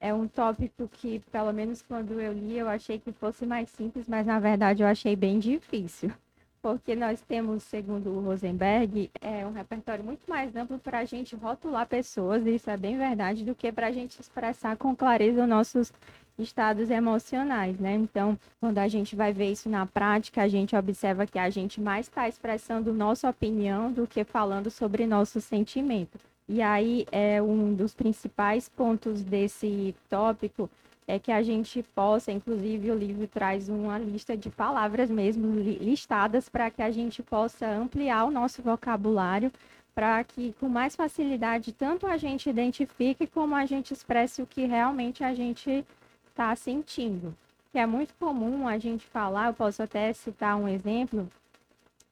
é 0.00 0.12
um 0.12 0.26
tópico 0.26 0.88
que, 0.88 1.20
pelo 1.30 1.52
menos 1.52 1.80
quando 1.80 2.20
eu 2.20 2.32
li, 2.32 2.58
eu 2.58 2.68
achei 2.68 2.98
que 2.98 3.12
fosse 3.12 3.46
mais 3.46 3.70
simples, 3.70 4.08
mas 4.08 4.26
na 4.26 4.40
verdade 4.40 4.82
eu 4.82 4.86
achei 4.88 5.14
bem 5.14 5.38
difícil. 5.38 6.12
Porque 6.62 6.94
nós 6.94 7.20
temos, 7.20 7.64
segundo 7.64 8.08
o 8.10 8.20
Rosenberg, 8.20 9.10
é 9.20 9.44
um 9.44 9.52
repertório 9.52 10.04
muito 10.04 10.22
mais 10.28 10.54
amplo 10.54 10.78
para 10.78 11.00
a 11.00 11.04
gente 11.04 11.34
rotular 11.34 11.88
pessoas, 11.88 12.46
isso 12.46 12.70
é 12.70 12.76
bem 12.76 12.96
verdade, 12.96 13.44
do 13.44 13.52
que 13.52 13.72
para 13.72 13.88
a 13.88 13.92
gente 13.92 14.20
expressar 14.20 14.76
com 14.76 14.94
clareza 14.94 15.42
os 15.42 15.48
nossos 15.48 15.92
estados 16.38 16.88
emocionais, 16.88 17.78
né? 17.80 17.94
Então, 17.94 18.38
quando 18.60 18.78
a 18.78 18.86
gente 18.86 19.16
vai 19.16 19.32
ver 19.32 19.50
isso 19.50 19.68
na 19.68 19.86
prática, 19.86 20.42
a 20.42 20.48
gente 20.48 20.76
observa 20.76 21.26
que 21.26 21.38
a 21.38 21.50
gente 21.50 21.80
mais 21.80 22.06
está 22.06 22.28
expressando 22.28 22.94
nossa 22.94 23.28
opinião 23.28 23.92
do 23.92 24.06
que 24.06 24.22
falando 24.22 24.70
sobre 24.70 25.04
nosso 25.04 25.40
sentimento. 25.40 26.16
E 26.48 26.62
aí, 26.62 27.06
é 27.10 27.42
um 27.42 27.74
dos 27.74 27.92
principais 27.92 28.68
pontos 28.68 29.22
desse 29.22 29.94
tópico 30.08 30.70
é 31.06 31.18
que 31.18 31.32
a 31.32 31.42
gente 31.42 31.82
possa, 31.94 32.30
inclusive 32.30 32.90
o 32.90 32.94
livro 32.94 33.26
traz 33.26 33.68
uma 33.68 33.98
lista 33.98 34.36
de 34.36 34.48
palavras 34.48 35.10
mesmo 35.10 35.58
listadas 35.58 36.48
para 36.48 36.70
que 36.70 36.82
a 36.82 36.90
gente 36.90 37.22
possa 37.22 37.66
ampliar 37.66 38.24
o 38.24 38.30
nosso 38.30 38.62
vocabulário 38.62 39.52
para 39.94 40.22
que 40.24 40.54
com 40.58 40.68
mais 40.68 40.96
facilidade 40.96 41.72
tanto 41.72 42.06
a 42.06 42.16
gente 42.16 42.48
identifique 42.48 43.26
como 43.26 43.54
a 43.54 43.66
gente 43.66 43.92
expresse 43.92 44.40
o 44.40 44.46
que 44.46 44.64
realmente 44.64 45.22
a 45.22 45.34
gente 45.34 45.84
está 46.28 46.54
sentindo. 46.56 47.34
Que 47.70 47.78
é 47.78 47.86
muito 47.86 48.14
comum 48.14 48.66
a 48.66 48.78
gente 48.78 49.06
falar, 49.06 49.48
eu 49.48 49.54
posso 49.54 49.82
até 49.82 50.12
citar 50.12 50.56
um 50.56 50.68
exemplo, 50.68 51.28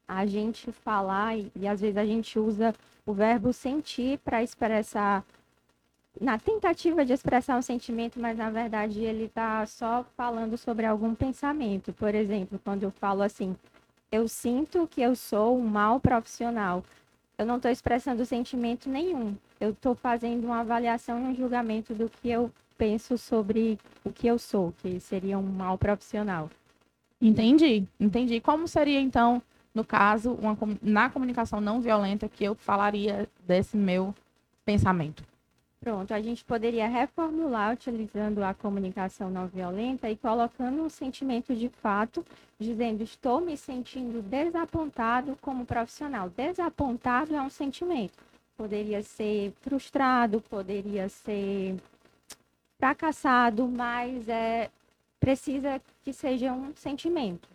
a 0.06 0.26
gente 0.26 0.72
falar 0.72 1.36
e, 1.36 1.50
e 1.54 1.66
às 1.66 1.80
vezes 1.80 1.96
a 1.96 2.04
gente 2.04 2.38
usa 2.38 2.74
o 3.06 3.12
verbo 3.12 3.52
sentir 3.52 4.18
para 4.18 4.42
expressar 4.42 5.24
na 6.18 6.38
tentativa 6.38 7.04
de 7.04 7.12
expressar 7.12 7.58
um 7.58 7.62
sentimento, 7.62 8.18
mas 8.18 8.38
na 8.38 8.50
verdade 8.50 9.00
ele 9.00 9.24
está 9.24 9.64
só 9.66 10.04
falando 10.16 10.56
sobre 10.56 10.86
algum 10.86 11.14
pensamento. 11.14 11.92
Por 11.92 12.14
exemplo, 12.14 12.60
quando 12.64 12.82
eu 12.82 12.90
falo 12.90 13.22
assim, 13.22 13.54
eu 14.10 14.26
sinto 14.26 14.88
que 14.88 15.00
eu 15.00 15.14
sou 15.14 15.58
um 15.58 15.66
mau 15.66 16.00
profissional, 16.00 16.82
eu 17.38 17.46
não 17.46 17.56
estou 17.56 17.70
expressando 17.70 18.24
sentimento 18.26 18.88
nenhum. 18.88 19.36
Eu 19.58 19.70
estou 19.70 19.94
fazendo 19.94 20.44
uma 20.44 20.60
avaliação 20.60 21.18
e 21.18 21.22
um 21.22 21.34
julgamento 21.34 21.94
do 21.94 22.08
que 22.08 22.28
eu 22.28 22.50
penso 22.76 23.16
sobre 23.16 23.78
o 24.04 24.10
que 24.10 24.26
eu 24.26 24.38
sou, 24.38 24.72
que 24.78 24.98
seria 25.00 25.38
um 25.38 25.42
mau 25.42 25.78
profissional. 25.78 26.50
Entendi, 27.20 27.86
entendi. 27.98 28.40
Como 28.40 28.66
seria 28.66 29.00
então, 29.00 29.42
no 29.74 29.84
caso, 29.84 30.32
uma, 30.32 30.56
na 30.82 31.10
comunicação 31.10 31.60
não 31.60 31.80
violenta, 31.80 32.28
que 32.28 32.44
eu 32.44 32.54
falaria 32.54 33.28
desse 33.46 33.76
meu 33.76 34.14
pensamento? 34.64 35.29
Pronto, 35.82 36.12
a 36.12 36.20
gente 36.20 36.44
poderia 36.44 36.86
reformular 36.86 37.72
utilizando 37.72 38.42
a 38.42 38.52
comunicação 38.52 39.30
não 39.30 39.46
violenta 39.46 40.10
e 40.10 40.16
colocando 40.16 40.82
um 40.82 40.90
sentimento 40.90 41.56
de 41.56 41.70
fato, 41.70 42.22
dizendo 42.58 43.02
estou 43.02 43.40
me 43.40 43.56
sentindo 43.56 44.20
desapontado 44.20 45.38
como 45.40 45.64
profissional. 45.64 46.28
Desapontado 46.28 47.34
é 47.34 47.40
um 47.40 47.48
sentimento. 47.48 48.12
Poderia 48.58 49.02
ser 49.02 49.54
frustrado, 49.62 50.42
poderia 50.42 51.08
ser 51.08 51.76
fracassado, 52.78 53.66
mas 53.66 54.28
é, 54.28 54.68
precisa 55.18 55.80
que 56.04 56.12
seja 56.12 56.52
um 56.52 56.74
sentimento. 56.74 57.48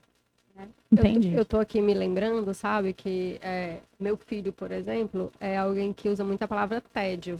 Né? 0.55 0.67
Entendi. 0.91 1.31
Eu, 1.31 1.39
eu 1.39 1.45
tô 1.45 1.59
aqui 1.59 1.79
me 1.79 1.93
lembrando, 1.93 2.51
sabe, 2.55 2.91
que 2.91 3.37
é, 3.39 3.81
meu 3.99 4.17
filho, 4.17 4.51
por 4.51 4.71
exemplo, 4.71 5.31
é 5.39 5.55
alguém 5.55 5.93
que 5.93 6.09
usa 6.09 6.23
muito 6.23 6.41
a 6.41 6.47
palavra 6.47 6.81
tédio, 6.81 7.39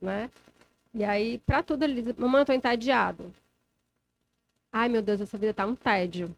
né? 0.00 0.30
E 0.94 1.04
aí, 1.04 1.38
para 1.38 1.62
tudo, 1.62 1.82
ele 1.84 2.02
diz, 2.02 2.16
mamãe, 2.16 2.40
eu 2.40 2.46
tô 2.46 2.52
entediado. 2.52 3.32
Ai, 4.72 4.88
meu 4.88 5.02
Deus, 5.02 5.20
essa 5.20 5.38
vida 5.38 5.54
tá 5.54 5.66
um 5.66 5.74
tédio. 5.74 6.34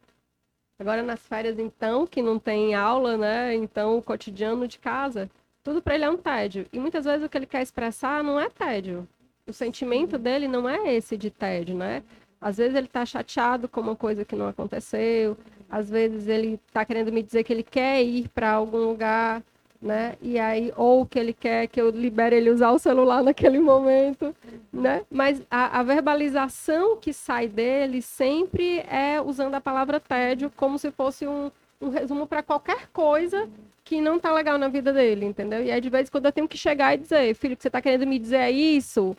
Agora 0.79 1.03
nas 1.03 1.21
férias, 1.21 1.59
então, 1.59 2.07
que 2.07 2.23
não 2.23 2.39
tem 2.39 2.75
aula, 2.75 3.17
né? 3.17 3.55
Então, 3.55 3.99
o 3.99 4.03
cotidiano 4.03 4.69
de 4.69 4.79
casa, 4.79 5.31
tudo 5.63 5.83
para 5.83 5.95
ele 5.97 6.05
é 6.05 6.11
um 6.11 6.17
tédio. 6.17 6.67
E 6.73 6.79
muitas 6.79 7.05
vezes 7.05 7.25
o 7.25 7.29
que 7.29 7.37
ele 7.37 7.47
quer 7.47 7.63
expressar 7.63 8.23
não 8.23 8.39
é 8.39 8.49
tédio 8.49 9.09
o 9.49 9.53
sentimento 9.53 10.19
dele 10.19 10.47
não 10.47 10.69
é 10.69 10.95
esse 10.95 11.17
de 11.17 11.31
tédio, 11.31 11.75
né? 11.75 12.03
Às 12.41 12.59
vezes 12.59 12.77
ele 12.77 12.87
está 12.87 13.05
chateado 13.05 13.69
com 13.69 13.81
uma 13.81 13.97
coisa 13.97 14.25
que 14.25 14.37
não 14.37 14.47
aconteceu, 14.47 15.37
às 15.69 15.91
vezes 15.91 16.29
ele 16.29 16.61
está 16.67 16.85
querendo 16.85 17.11
me 17.13 17.23
dizer 17.23 17.43
que 17.43 17.53
ele 17.53 17.63
quer 17.63 18.03
ir 18.03 18.29
para 18.29 18.53
algum 18.53 18.79
lugar, 18.79 19.43
né? 19.81 20.17
E 20.21 20.39
aí, 20.39 20.73
ou 20.77 21.07
que 21.07 21.19
ele 21.19 21.33
quer 21.33 21.69
que 21.69 21.81
eu 21.81 21.91
libere 21.91 22.37
ele 22.37 22.51
usar 22.51 22.71
o 22.73 22.79
celular 22.79 23.23
naquele 23.23 23.61
momento, 23.61 24.35
né? 24.73 25.03
Mas 25.11 25.41
a, 25.51 25.79
a 25.79 25.83
verbalização 25.83 26.97
que 26.97 27.13
sai 27.13 27.49
dele 27.49 28.03
sempre 28.03 28.81
é 28.81 29.21
usando 29.21 29.55
a 29.55 29.61
palavra 29.61 30.01
tédio 30.01 30.53
como 30.57 30.79
se 30.79 30.91
fosse 30.91 31.27
um, 31.27 31.51
um 31.81 31.89
resumo 31.91 32.27
para 32.27 32.43
qualquer 32.43 32.89
coisa 32.93 33.49
que 33.85 34.01
não 34.01 34.19
tá 34.19 34.33
legal 34.33 34.59
na 34.59 34.69
vida 34.69 34.93
dele, 34.93 35.25
entendeu? 35.25 35.65
E 35.65 35.71
aí, 35.71 35.81
de 35.81 35.89
vez 35.89 36.09
em 36.09 36.11
quando, 36.13 36.27
eu 36.27 36.33
tenho 36.33 36.49
que 36.49 36.59
chegar 36.59 36.95
e 36.95 36.99
dizer, 36.99 37.35
filho, 37.35 37.57
que 37.57 37.63
você 37.63 37.71
tá 37.71 37.81
querendo 37.81 38.07
me 38.07 38.19
dizer 38.19 38.37
é 38.37 38.51
isso? 38.51 39.17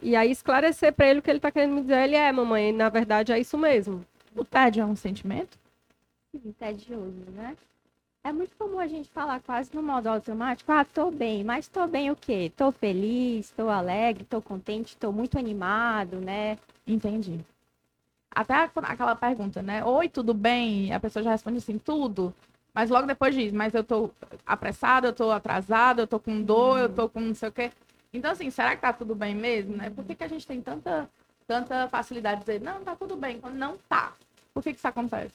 E 0.00 0.16
aí, 0.16 0.30
esclarecer 0.30 0.92
para 0.94 1.08
ele 1.08 1.18
o 1.18 1.22
que 1.22 1.30
ele 1.30 1.40
tá 1.40 1.50
querendo 1.50 1.74
me 1.74 1.82
dizer. 1.82 2.04
Ele 2.04 2.16
é, 2.16 2.32
mamãe, 2.32 2.72
na 2.72 2.88
verdade, 2.88 3.32
é 3.32 3.38
isso 3.38 3.58
mesmo. 3.58 4.02
O 4.34 4.44
tédio 4.44 4.82
é 4.82 4.86
um 4.86 4.96
sentimento? 4.96 5.58
Sim, 6.32 6.54
tedioso, 6.58 7.24
né? 7.34 7.56
É 8.28 8.32
muito 8.32 8.54
comum 8.56 8.78
a 8.78 8.86
gente 8.86 9.08
falar 9.08 9.40
quase 9.40 9.74
no 9.74 9.82
modo 9.82 10.06
automático, 10.06 10.70
ah, 10.70 10.84
tô 10.84 11.10
bem, 11.10 11.42
mas 11.42 11.66
tô 11.66 11.86
bem 11.86 12.10
o 12.10 12.14
quê? 12.14 12.52
Tô 12.54 12.70
feliz, 12.70 13.48
tô 13.52 13.70
alegre, 13.70 14.22
tô 14.22 14.42
contente, 14.42 14.98
tô 14.98 15.10
muito 15.10 15.38
animado, 15.38 16.20
né? 16.20 16.58
Entendi. 16.86 17.40
Até 18.30 18.70
aquela 18.82 19.16
pergunta, 19.16 19.62
né? 19.62 19.82
Oi, 19.82 20.10
tudo 20.10 20.34
bem? 20.34 20.92
A 20.92 21.00
pessoa 21.00 21.22
já 21.22 21.30
responde 21.30 21.56
assim, 21.56 21.78
tudo. 21.78 22.34
Mas 22.74 22.90
logo 22.90 23.06
depois 23.06 23.34
diz, 23.34 23.50
mas 23.50 23.72
eu 23.72 23.82
tô 23.82 24.10
apressada, 24.44 25.08
eu 25.08 25.14
tô 25.14 25.30
atrasada, 25.30 26.02
eu 26.02 26.06
tô 26.06 26.20
com 26.20 26.42
dor, 26.42 26.80
eu 26.80 26.88
tô 26.90 27.08
com 27.08 27.20
não 27.20 27.34
sei 27.34 27.48
o 27.48 27.52
quê. 27.52 27.72
Então, 28.12 28.32
assim, 28.32 28.50
será 28.50 28.76
que 28.76 28.82
tá 28.82 28.92
tudo 28.92 29.14
bem 29.14 29.34
mesmo, 29.34 29.74
né? 29.74 29.88
Por 29.88 30.04
que, 30.04 30.14
que 30.14 30.24
a 30.24 30.28
gente 30.28 30.46
tem 30.46 30.60
tanta, 30.60 31.08
tanta 31.46 31.88
facilidade 31.88 32.40
de 32.40 32.44
dizer, 32.44 32.60
não, 32.60 32.84
tá 32.84 32.94
tudo 32.94 33.16
bem, 33.16 33.40
quando 33.40 33.56
não 33.56 33.78
tá? 33.88 34.12
Por 34.52 34.62
que, 34.62 34.72
que 34.72 34.78
isso 34.78 34.86
acontece? 34.86 35.32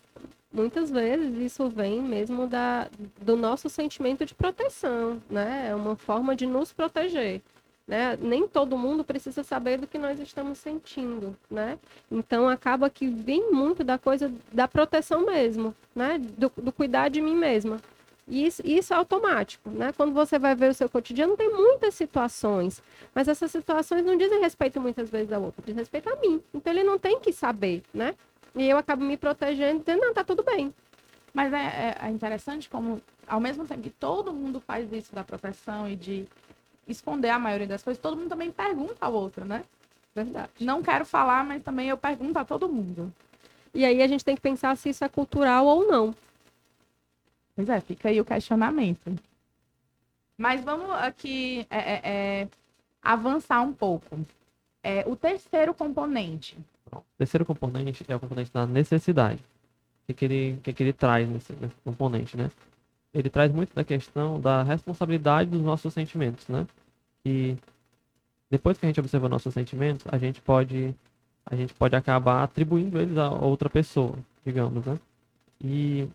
Muitas 0.54 0.92
vezes 0.92 1.36
isso 1.42 1.68
vem 1.68 2.00
mesmo 2.00 2.46
da, 2.46 2.88
do 3.20 3.36
nosso 3.36 3.68
sentimento 3.70 4.24
de 4.24 4.36
proteção, 4.36 5.20
né? 5.28 5.70
É 5.70 5.76
uma 5.76 5.96
forma 5.96 6.36
de 6.36 6.46
nos 6.46 6.72
proteger. 6.72 7.42
Né? 7.88 8.18
Nem 8.22 8.48
todo 8.48 8.78
mundo 8.78 9.04
precisa 9.04 9.44
saber 9.44 9.78
do 9.78 9.88
que 9.88 9.98
nós 9.98 10.18
estamos 10.20 10.60
sentindo, 10.60 11.36
né? 11.50 11.78
Então 12.10 12.48
acaba 12.48 12.90
que 12.90 13.08
vem 13.08 13.52
muito 13.52 13.84
da 13.84 13.98
coisa 13.98 14.32
da 14.54 14.68
proteção 14.68 15.26
mesmo, 15.26 15.76
né? 15.94 16.20
Do, 16.20 16.52
do 16.56 16.72
cuidar 16.72 17.10
de 17.10 17.20
mim 17.20 17.36
mesma. 17.36 17.80
E 18.28 18.46
isso, 18.46 18.62
isso, 18.64 18.94
é 18.94 18.96
automático, 18.96 19.70
né? 19.70 19.92
Quando 19.98 20.14
você 20.14 20.40
vai 20.40 20.56
ver 20.56 20.70
o 20.70 20.74
seu 20.74 20.88
cotidiano, 20.88 21.36
tem 21.36 21.50
muitas 21.52 21.94
situações, 21.96 22.82
mas 23.14 23.28
essas 23.28 23.52
situações 23.52 24.06
não 24.06 24.16
dizem 24.16 24.40
respeito 24.40 24.80
muitas 24.80 25.10
vezes 25.10 25.34
ao 25.34 25.42
outro, 25.42 25.62
diz 25.66 25.76
respeito 25.76 26.10
a 26.10 26.16
mim. 26.16 26.42
Então 26.54 26.72
ele 26.72 26.84
não 26.84 26.98
tem 26.98 27.20
que 27.20 27.34
saber, 27.34 27.84
né? 27.94 28.16
E 28.56 28.70
eu 28.70 28.78
acabo 28.78 29.04
me 29.04 29.18
protegendo, 29.18 29.80
dizendo, 29.80 30.02
não, 30.02 30.14
tá 30.14 30.24
tudo 30.24 30.44
bem. 30.44 30.74
Mas 31.34 31.52
é, 31.52 31.58
é, 31.58 31.98
é 32.08 32.10
interessante 32.10 32.70
como, 32.70 33.02
ao 33.28 33.40
mesmo 33.40 33.66
tempo 33.66 33.82
que 33.82 33.90
todo 33.90 34.34
mundo 34.34 34.60
faz 34.60 34.92
isso 34.94 35.14
da 35.16 35.24
proteção 35.24 35.90
e 35.90 35.96
de 35.96 36.28
esconder 36.88 37.30
a 37.30 37.40
maioria 37.40 37.68
das 37.68 37.82
coisas, 37.84 38.02
todo 38.02 38.18
mundo 38.18 38.30
também 38.30 38.52
pergunta 38.52 38.98
ao 39.06 39.14
outro, 39.14 39.44
né? 39.44 39.64
Verdade. 40.14 40.52
Não 40.60 40.84
quero 40.84 41.06
falar, 41.06 41.44
mas 41.44 41.64
também 41.64 41.90
eu 41.90 41.98
pergunto 41.98 42.38
a 42.38 42.46
todo 42.46 42.70
mundo. 42.70 43.12
E 43.74 43.84
aí 43.84 44.04
a 44.04 44.08
gente 44.08 44.24
tem 44.24 44.36
que 44.36 44.42
pensar 44.42 44.78
se 44.78 44.90
isso 44.90 45.04
é 45.04 45.10
cultural 45.10 45.66
ou 45.66 45.88
não. 45.88 46.16
Pois 47.56 47.68
é, 47.70 47.80
fica 47.82 48.10
aí 48.10 48.22
o 48.22 48.26
questionamento. 48.26 49.16
Mas 50.38 50.64
vamos 50.64 50.92
aqui 50.92 51.66
é, 51.70 51.78
é, 51.78 52.02
é, 52.04 52.48
avançar 53.02 53.62
um 53.62 53.74
pouco. 53.74 54.26
É, 54.84 55.04
o 55.08 55.16
terceiro 55.16 55.74
componente. 55.74 56.58
O 57.00 57.18
terceiro 57.18 57.46
componente 57.46 58.06
é 58.08 58.16
o 58.16 58.20
componente 58.20 58.52
da 58.52 58.66
necessidade. 58.66 59.40
O 59.40 60.08
que, 60.08 60.14
que, 60.14 60.26
ele, 60.26 60.60
que, 60.64 60.74
que 60.74 60.84
ele 60.84 60.94
traz 60.94 61.28
nesse, 61.30 61.54
nesse 61.54 61.76
componente, 61.84 62.36
né? 62.38 62.52
Ele 63.14 63.30
traz 63.30 63.52
muito 63.52 63.74
da 63.76 63.84
questão 63.84 64.40
da 64.40 64.64
responsabilidade 64.64 65.50
dos 65.50 65.62
nossos 65.62 65.94
sentimentos, 65.94 66.48
né? 66.48 66.68
E 67.26 67.56
depois 68.50 68.78
que 68.78 68.86
a 68.86 68.90
gente 68.90 69.00
observa 69.00 69.30
nossos 69.30 69.54
sentimentos, 69.54 70.06
a 70.12 70.18
gente 70.18 70.42
pode 70.42 70.94
a 71.46 71.56
gente 71.56 71.74
pode 71.74 71.96
acabar 71.96 72.44
atribuindo 72.44 73.00
eles 73.00 73.18
a 73.18 73.30
outra 73.30 73.70
pessoa, 73.70 74.18
digamos, 74.46 74.86
né? 74.86 75.00
E 75.62 76.08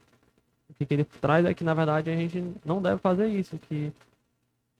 o 0.70 0.74
que, 0.74 0.86
que 0.86 0.94
ele 0.94 1.04
traz 1.04 1.44
é 1.46 1.54
que 1.54 1.64
na 1.64 1.74
verdade 1.74 2.10
a 2.10 2.16
gente 2.16 2.54
não 2.64 2.80
deve 2.82 2.98
fazer 2.98 3.28
isso, 3.28 3.58
que 3.58 3.92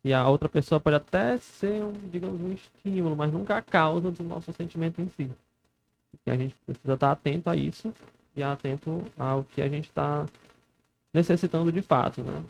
e 0.05 0.13
a 0.13 0.27
outra 0.29 0.49
pessoa 0.49 0.81
pode 0.81 0.97
até 0.97 1.39
ser, 1.39 1.83
um, 1.83 1.93
digamos, 2.11 2.41
um 2.41 2.53
estímulo, 2.53 3.17
mas 3.17 3.33
nunca 3.33 3.57
a 3.57 3.63
causa 3.63 4.11
do 4.11 4.23
nosso 4.23 4.53
sentimento 4.53 5.01
em 5.01 5.09
si. 5.11 5.31
E 6.27 6.31
a 6.31 6.37
gente 6.37 6.55
precisa 6.67 6.95
estar 6.95 7.11
atento 7.11 7.49
a 7.51 7.57
isso 7.57 7.93
e 8.37 8.43
atento 8.43 9.05
ao 9.19 9.45
que 9.45 9.61
a 9.61 9.69
gente 9.69 9.89
está 9.89 10.27
necessitando 11.13 11.73
de 11.73 11.83
fato, 11.83 12.23
né? 12.23 12.43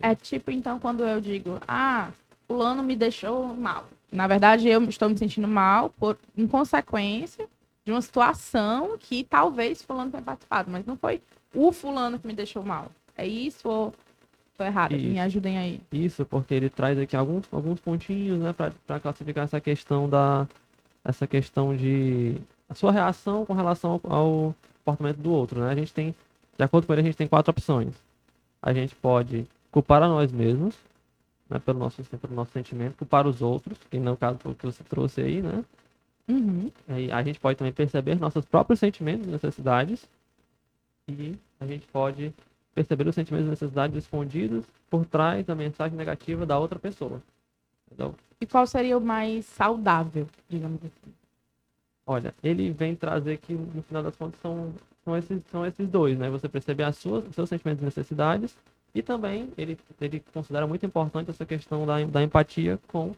É 0.00 0.14
tipo, 0.14 0.50
então, 0.50 0.78
quando 0.78 1.04
eu 1.04 1.20
digo, 1.20 1.58
ah, 1.66 2.10
fulano 2.46 2.82
me 2.82 2.96
deixou 2.96 3.54
mal. 3.54 3.86
Na 4.10 4.26
verdade, 4.26 4.68
eu 4.68 4.82
estou 4.84 5.08
me 5.08 5.18
sentindo 5.18 5.48
mal 5.48 5.90
por 5.90 6.16
em 6.36 6.46
consequência 6.46 7.46
de 7.84 7.92
uma 7.92 8.02
situação 8.02 8.96
que 8.98 9.24
talvez 9.24 9.82
fulano 9.82 10.10
tenha 10.10 10.22
participado, 10.22 10.70
mas 10.70 10.84
não 10.84 10.96
foi 10.96 11.22
o 11.54 11.72
fulano 11.72 12.18
que 12.18 12.26
me 12.26 12.34
deixou 12.34 12.62
mal. 12.62 12.90
É 13.16 13.26
isso 13.26 13.68
ou 13.68 13.94
tô 14.56 14.64
errado? 14.64 14.94
Isso. 14.94 15.06
Me 15.06 15.20
ajudem 15.20 15.58
aí. 15.58 15.80
Isso, 15.92 16.24
porque 16.24 16.54
ele 16.54 16.68
traz 16.68 16.98
aqui 16.98 17.16
alguns, 17.16 17.44
alguns 17.52 17.80
pontinhos, 17.80 18.38
né, 18.40 18.52
para 18.52 19.00
classificar 19.00 19.44
essa 19.44 19.60
questão 19.60 20.08
da 20.08 20.46
essa 21.04 21.26
questão 21.26 21.74
de 21.74 22.36
a 22.68 22.74
sua 22.74 22.92
reação 22.92 23.46
com 23.46 23.54
relação 23.54 24.00
ao, 24.04 24.54
comportamento 24.84 25.18
do 25.18 25.30
outro, 25.30 25.60
né? 25.60 25.70
A 25.70 25.74
gente 25.74 25.92
tem, 25.92 26.14
de 26.56 26.64
acordo 26.64 26.86
com 26.86 26.92
ele, 26.92 27.02
a 27.02 27.04
gente 27.04 27.16
tem 27.16 27.28
quatro 27.28 27.50
opções. 27.50 27.94
A 28.62 28.72
gente 28.72 28.94
pode 28.94 29.46
culpar 29.70 30.02
a 30.02 30.08
nós 30.08 30.32
mesmos, 30.32 30.76
né, 31.48 31.58
pelo 31.58 31.78
nosso 31.78 32.02
pelo 32.02 32.34
nosso 32.34 32.52
sentimento, 32.52 32.96
culpar 32.96 33.26
os 33.26 33.42
outros, 33.42 33.78
que 33.90 33.98
no 33.98 34.16
caso 34.16 34.38
foi 34.38 34.52
o 34.52 34.54
que 34.54 34.66
você 34.66 34.82
trouxe 34.84 35.20
aí, 35.20 35.42
né? 35.42 35.64
Uhum. 36.28 36.70
Aí 36.88 37.10
a 37.10 37.22
gente 37.22 37.40
pode 37.40 37.58
também 37.58 37.72
perceber 37.72 38.18
nossos 38.18 38.44
próprios 38.44 38.80
sentimentos 38.80 39.26
e 39.26 39.30
necessidades 39.30 40.06
e 41.08 41.34
a 41.58 41.66
gente 41.66 41.86
pode 41.86 42.32
perceber 42.74 43.08
os 43.08 43.14
sentimentos 43.14 43.46
e 43.46 43.50
necessidades 43.50 43.96
escondidos 43.96 44.64
por 44.90 45.06
trás 45.06 45.44
da 45.46 45.54
mensagem 45.54 45.96
negativa 45.96 46.44
da 46.44 46.58
outra 46.58 46.78
pessoa. 46.78 47.22
Entendeu? 47.86 48.14
E 48.40 48.46
qual 48.46 48.66
seria 48.66 48.96
o 48.96 49.00
mais 49.00 49.46
saudável, 49.46 50.28
digamos 50.48 50.78
assim? 50.84 51.17
Olha, 52.10 52.34
ele 52.42 52.70
vem 52.70 52.96
trazer 52.96 53.36
que 53.36 53.52
no 53.52 53.82
final 53.82 54.02
das 54.02 54.16
contas 54.16 54.40
são, 54.40 54.72
são, 55.04 55.14
esses, 55.14 55.42
são 55.50 55.66
esses 55.66 55.86
dois, 55.86 56.18
né? 56.18 56.30
Você 56.30 56.48
perceber 56.48 56.84
as 56.84 56.96
suas, 56.96 57.22
seus 57.34 57.50
sentimentos 57.50 57.82
e 57.82 57.84
necessidades 57.84 58.56
e 58.94 59.02
também 59.02 59.52
ele, 59.58 59.78
ele 60.00 60.24
considera 60.32 60.66
muito 60.66 60.86
importante 60.86 61.28
essa 61.28 61.44
questão 61.44 61.84
da, 61.84 62.02
da 62.06 62.22
empatia 62.22 62.80
com 62.88 63.14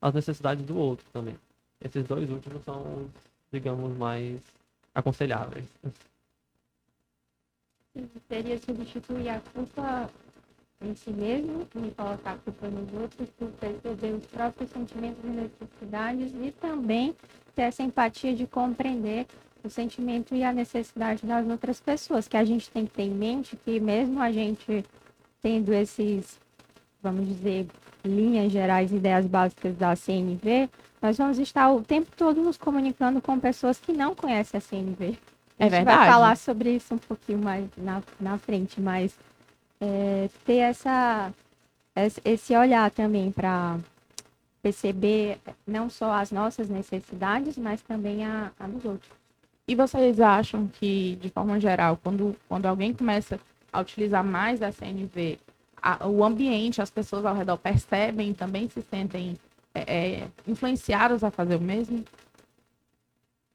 as 0.00 0.12
necessidades 0.12 0.66
do 0.66 0.76
outro 0.76 1.06
também. 1.12 1.36
Esses 1.80 2.04
dois 2.04 2.28
últimos 2.28 2.64
são, 2.64 2.82
os, 2.82 3.10
digamos, 3.52 3.96
mais 3.96 4.40
aconselháveis. 4.92 5.66
Seria 8.28 8.58
substituir 8.58 9.28
a 9.28 9.40
culpa 9.54 10.10
em 10.80 10.96
si 10.96 11.12
mesmo 11.12 11.62
e 11.76 11.90
colocar 11.92 12.32
a 12.32 12.38
culpa 12.38 12.66
nos 12.66 12.92
outros 12.92 13.30
por 13.38 13.52
perceber 13.52 14.14
os 14.14 14.26
próprios 14.26 14.68
sentimentos 14.70 15.22
e 15.22 15.28
necessidades 15.28 16.32
e 16.34 16.50
também 16.50 17.14
ter 17.54 17.62
essa 17.62 17.82
empatia 17.82 18.34
de 18.34 18.46
compreender 18.46 19.26
o 19.64 19.70
sentimento 19.70 20.34
e 20.34 20.42
a 20.42 20.52
necessidade 20.52 21.24
das 21.24 21.46
outras 21.46 21.80
pessoas, 21.80 22.26
que 22.26 22.36
a 22.36 22.44
gente 22.44 22.68
tem 22.70 22.84
que 22.86 22.92
ter 22.92 23.02
em 23.04 23.10
mente 23.10 23.56
que 23.64 23.78
mesmo 23.78 24.20
a 24.20 24.32
gente 24.32 24.84
tendo 25.40 25.72
esses, 25.72 26.38
vamos 27.02 27.26
dizer, 27.28 27.66
linhas 28.04 28.50
gerais, 28.50 28.92
ideias 28.92 29.26
básicas 29.26 29.76
da 29.76 29.94
CNV, 29.94 30.68
nós 31.00 31.16
vamos 31.18 31.38
estar 31.38 31.70
o 31.72 31.82
tempo 31.82 32.08
todo 32.16 32.40
nos 32.42 32.56
comunicando 32.56 33.20
com 33.20 33.38
pessoas 33.38 33.78
que 33.78 33.92
não 33.92 34.14
conhecem 34.14 34.58
a 34.58 34.60
CNV. 34.60 35.16
É 35.58 35.64
a 35.66 35.68
gente 35.68 35.76
verdade. 35.76 35.98
vai 35.98 36.08
falar 36.08 36.36
sobre 36.36 36.70
isso 36.76 36.94
um 36.94 36.98
pouquinho 36.98 37.38
mais 37.38 37.64
na, 37.76 38.02
na 38.20 38.38
frente, 38.38 38.80
mas 38.80 39.16
é, 39.80 40.28
ter 40.44 40.56
essa, 40.58 41.32
esse- 41.94 42.20
esse 42.24 42.56
olhar 42.56 42.90
também 42.90 43.30
para 43.30 43.78
perceber 44.62 45.38
não 45.66 45.90
só 45.90 46.12
as 46.12 46.30
nossas 46.30 46.68
necessidades, 46.68 47.58
mas 47.58 47.82
também 47.82 48.24
a, 48.24 48.52
a 48.58 48.66
dos 48.66 48.84
outros. 48.84 49.10
E 49.66 49.74
vocês 49.74 50.20
acham 50.20 50.68
que, 50.68 51.16
de 51.16 51.28
forma 51.30 51.58
geral, 51.58 51.98
quando, 52.02 52.36
quando 52.48 52.66
alguém 52.66 52.92
começa 52.94 53.38
a 53.72 53.80
utilizar 53.80 54.24
mais 54.24 54.62
a 54.62 54.70
CNV, 54.70 55.38
a- 55.80 56.06
o 56.06 56.22
ambiente, 56.24 56.80
as 56.80 56.90
pessoas 56.90 57.24
ao 57.24 57.34
redor 57.34 57.56
percebem, 57.58 58.32
também 58.34 58.68
se 58.68 58.82
sentem 58.82 59.36
é, 59.74 59.80
é, 60.22 60.28
influenciadas 60.46 61.24
a 61.24 61.30
fazer 61.30 61.56
o 61.56 61.60
mesmo? 61.60 62.04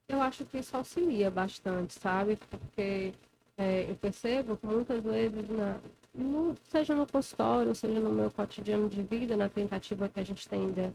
Eu 0.10 0.22
acho 0.22 0.46
que 0.46 0.58
isso 0.58 0.76
auxilia 0.76 1.30
bastante, 1.30 1.94
sabe? 1.94 2.38
Porque 2.50 3.14
é, 3.58 3.86
eu 3.90 3.96
percebo 3.96 4.58
que 4.58 4.66
muitas 4.66 5.04
vezes, 5.04 5.48
na, 5.50 5.76
no- 6.14 6.56
seja 6.70 6.96
no 6.96 7.06
consultório, 7.08 7.74
seja 7.76 8.00
no 8.00 8.10
meu 8.12 8.30
cotidiano 8.32 8.90
de 8.90 9.02
vida, 9.04 9.36
na 9.38 9.50
tentativa 9.50 10.10
que 10.10 10.20
a 10.20 10.24
gente 10.24 10.48
tem 10.48 10.72
de- 10.72 10.92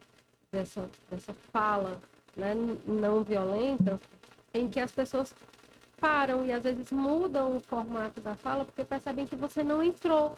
dessa, 0.51 0.88
dessa 1.11 1.33
fala 1.53 2.01
né, 2.37 2.55
não 2.87 3.22
violenta, 3.22 4.01
em 4.55 4.68
que 4.68 4.81
as 4.81 4.90
pessoas 4.90 5.35
param 6.01 6.44
e 6.46 6.53
às 6.53 6.62
vezes 6.62 6.90
mudam 6.90 7.57
o 7.57 7.61
formato 7.61 8.20
da 8.20 8.35
fala 8.35 8.64
porque 8.64 8.83
percebem 8.85 9.27
que 9.27 9.37
você 9.37 9.62
não 9.62 9.83
entrou 9.83 10.37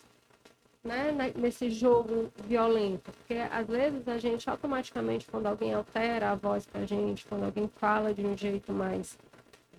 né, 0.82 1.10
ne- 1.12 1.40
nesse 1.40 1.70
jogo 1.70 2.30
violento. 2.46 3.10
Porque 3.12 3.34
às 3.34 3.66
vezes 3.66 4.06
a 4.06 4.18
gente 4.18 4.50
automaticamente, 4.50 5.26
quando 5.30 5.46
alguém 5.46 5.72
altera 5.72 6.32
a 6.32 6.34
voz 6.34 6.66
pra 6.66 6.84
gente, 6.84 7.24
quando 7.26 7.44
alguém 7.44 7.68
fala 7.76 8.12
de 8.12 8.24
um 8.26 8.36
jeito 8.36 8.72
mais 8.72 9.16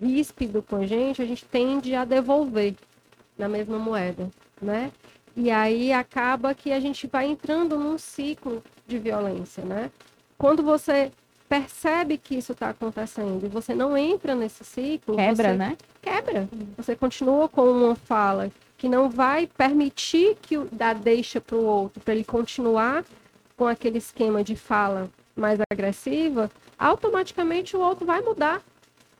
ríspido 0.02 0.64
com 0.64 0.78
a 0.78 0.88
gente, 0.88 1.22
a 1.22 1.26
gente 1.26 1.46
tende 1.46 1.94
a 1.94 2.04
devolver 2.06 2.76
na 3.38 3.48
mesma 3.48 3.78
moeda, 3.78 4.30
né? 4.62 4.92
E 5.36 5.52
aí 5.52 5.92
acaba 5.92 6.54
que 6.54 6.72
a 6.72 6.80
gente 6.80 7.08
vai 7.08 7.26
entrando 7.26 7.78
num 7.78 7.98
ciclo 7.98 8.64
de 8.88 8.98
violência, 8.98 9.64
né? 9.66 9.92
Quando 10.38 10.64
você 10.64 11.12
percebe 11.48 12.18
que 12.18 12.36
isso 12.36 12.54
está 12.54 12.70
acontecendo 12.70 13.46
e 13.46 13.50
você 13.50 13.76
não 13.76 13.96
entra 13.96 14.34
nesse 14.34 14.64
ciclo, 14.64 15.16
Quebra, 15.16 15.50
você 15.50 15.58
né? 15.58 15.78
quebra. 16.02 16.50
Você 16.78 16.96
continua 16.96 17.48
com 17.48 17.70
uma 17.70 17.96
fala 17.96 18.52
que 18.78 18.90
não 18.90 19.10
vai 19.10 19.48
permitir 19.48 20.38
que 20.42 20.58
o 20.58 20.68
dá 20.72 20.94
deixa 20.94 21.40
para 21.40 21.56
o 21.56 21.66
outro, 21.66 22.02
para 22.02 22.14
ele 22.14 22.24
continuar 22.24 23.06
com 23.56 23.68
aquele 23.68 23.98
esquema 23.98 24.44
de 24.44 24.56
fala 24.56 25.10
mais 25.36 25.60
agressiva, 25.72 26.50
automaticamente 26.78 27.76
o 27.76 27.80
outro 27.80 28.06
vai 28.06 28.22
mudar, 28.22 28.62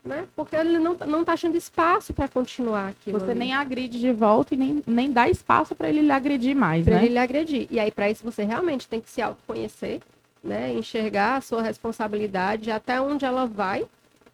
né? 0.06 0.26
Porque 0.34 0.54
ele 0.54 0.78
não, 0.78 0.94
não 1.06 1.24
tá 1.24 1.32
achando 1.32 1.56
espaço 1.56 2.14
para 2.14 2.28
continuar 2.28 2.88
aquilo. 2.88 3.18
Você 3.18 3.32
ali. 3.32 3.40
nem 3.40 3.52
agride 3.52 3.98
de 3.98 4.12
volta 4.12 4.54
e 4.54 4.56
nem, 4.56 4.82
nem 4.86 5.10
dá 5.10 5.28
espaço 5.28 5.74
para 5.74 5.88
ele 5.88 6.00
lhe 6.00 6.12
agredir 6.12 6.54
mais, 6.54 6.84
para 6.84 6.94
né? 6.94 7.04
ele 7.04 7.14
lhe 7.14 7.18
agredir. 7.18 7.66
E 7.70 7.80
aí, 7.80 7.90
para 7.90 8.08
isso, 8.08 8.24
você 8.24 8.44
realmente 8.44 8.88
tem 8.88 9.00
que 9.00 9.10
se 9.10 9.20
autoconhecer, 9.20 10.00
né? 10.42 10.72
Enxergar 10.72 11.36
a 11.36 11.40
sua 11.40 11.60
responsabilidade, 11.60 12.70
até 12.70 13.00
onde 13.00 13.24
ela 13.24 13.46
vai, 13.46 13.84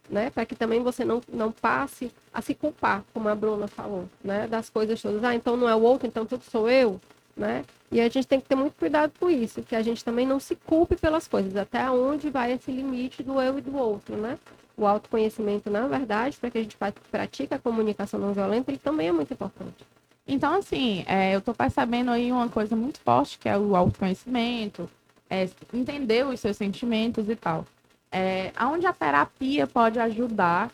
né? 0.08 0.30
Para 0.30 0.44
que 0.44 0.54
também 0.54 0.82
você 0.82 1.04
não, 1.04 1.22
não 1.32 1.50
passe 1.50 2.12
a 2.32 2.42
se 2.42 2.54
culpar, 2.54 3.02
como 3.14 3.28
a 3.28 3.34
Bruna 3.34 3.66
falou, 3.66 4.08
né? 4.22 4.46
Das 4.46 4.68
coisas 4.68 5.00
todas. 5.00 5.24
Ah, 5.24 5.34
então 5.34 5.56
não 5.56 5.68
é 5.68 5.74
o 5.74 5.80
outro, 5.80 6.06
então 6.06 6.26
tudo 6.26 6.44
sou 6.44 6.68
eu, 6.68 7.00
né? 7.34 7.64
E 7.90 8.00
a 8.00 8.08
gente 8.08 8.26
tem 8.26 8.40
que 8.40 8.48
ter 8.48 8.54
muito 8.54 8.74
cuidado 8.78 9.12
com 9.18 9.30
isso, 9.30 9.62
que 9.62 9.74
a 9.76 9.82
gente 9.82 10.04
também 10.04 10.26
não 10.26 10.38
se 10.38 10.54
culpe 10.54 10.96
pelas 10.96 11.26
coisas, 11.26 11.56
até 11.56 11.90
onde 11.90 12.30
vai 12.30 12.52
esse 12.52 12.70
limite 12.70 13.22
do 13.22 13.40
eu 13.40 13.58
e 13.58 13.60
do 13.60 13.76
outro, 13.76 14.16
né? 14.16 14.38
O 14.76 14.86
autoconhecimento, 14.86 15.70
na 15.70 15.86
verdade, 15.86 16.36
para 16.38 16.50
que 16.50 16.58
a 16.58 16.62
gente 16.62 16.76
pratique 17.10 17.54
a 17.54 17.58
comunicação 17.58 18.18
não 18.18 18.32
violenta, 18.32 18.70
ele 18.70 18.78
também 18.78 19.08
é 19.08 19.12
muito 19.12 19.32
importante. 19.32 19.84
Então, 20.26 20.54
assim, 20.54 21.04
é, 21.06 21.34
eu 21.34 21.40
tô 21.40 21.52
percebendo 21.52 22.10
aí 22.10 22.30
uma 22.30 22.48
coisa 22.48 22.76
muito 22.76 23.00
forte, 23.00 23.38
que 23.38 23.48
é 23.48 23.58
o 23.58 23.74
autoconhecimento, 23.76 24.88
é, 25.28 25.48
entender 25.72 26.26
os 26.26 26.38
seus 26.40 26.56
sentimentos 26.56 27.28
e 27.28 27.36
tal. 27.36 27.66
É, 28.10 28.52
aonde 28.54 28.86
a 28.86 28.92
terapia 28.92 29.66
pode 29.66 29.98
ajudar 29.98 30.70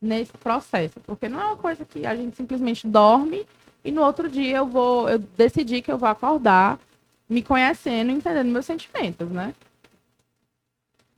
nesse 0.00 0.32
processo? 0.32 0.98
Porque 1.00 1.28
não 1.28 1.40
é 1.40 1.44
uma 1.44 1.56
coisa 1.56 1.84
que 1.84 2.04
a 2.06 2.16
gente 2.16 2.36
simplesmente 2.36 2.86
dorme 2.86 3.46
e 3.84 3.92
no 3.92 4.02
outro 4.02 4.28
dia 4.28 4.58
eu 4.58 4.66
vou, 4.66 5.08
eu 5.08 5.18
decidi 5.18 5.82
que 5.82 5.92
eu 5.92 5.98
vou 5.98 6.08
acordar 6.08 6.78
me 7.28 7.42
conhecendo 7.42 8.10
entendendo 8.10 8.48
meus 8.48 8.66
sentimentos, 8.66 9.28
né? 9.30 9.54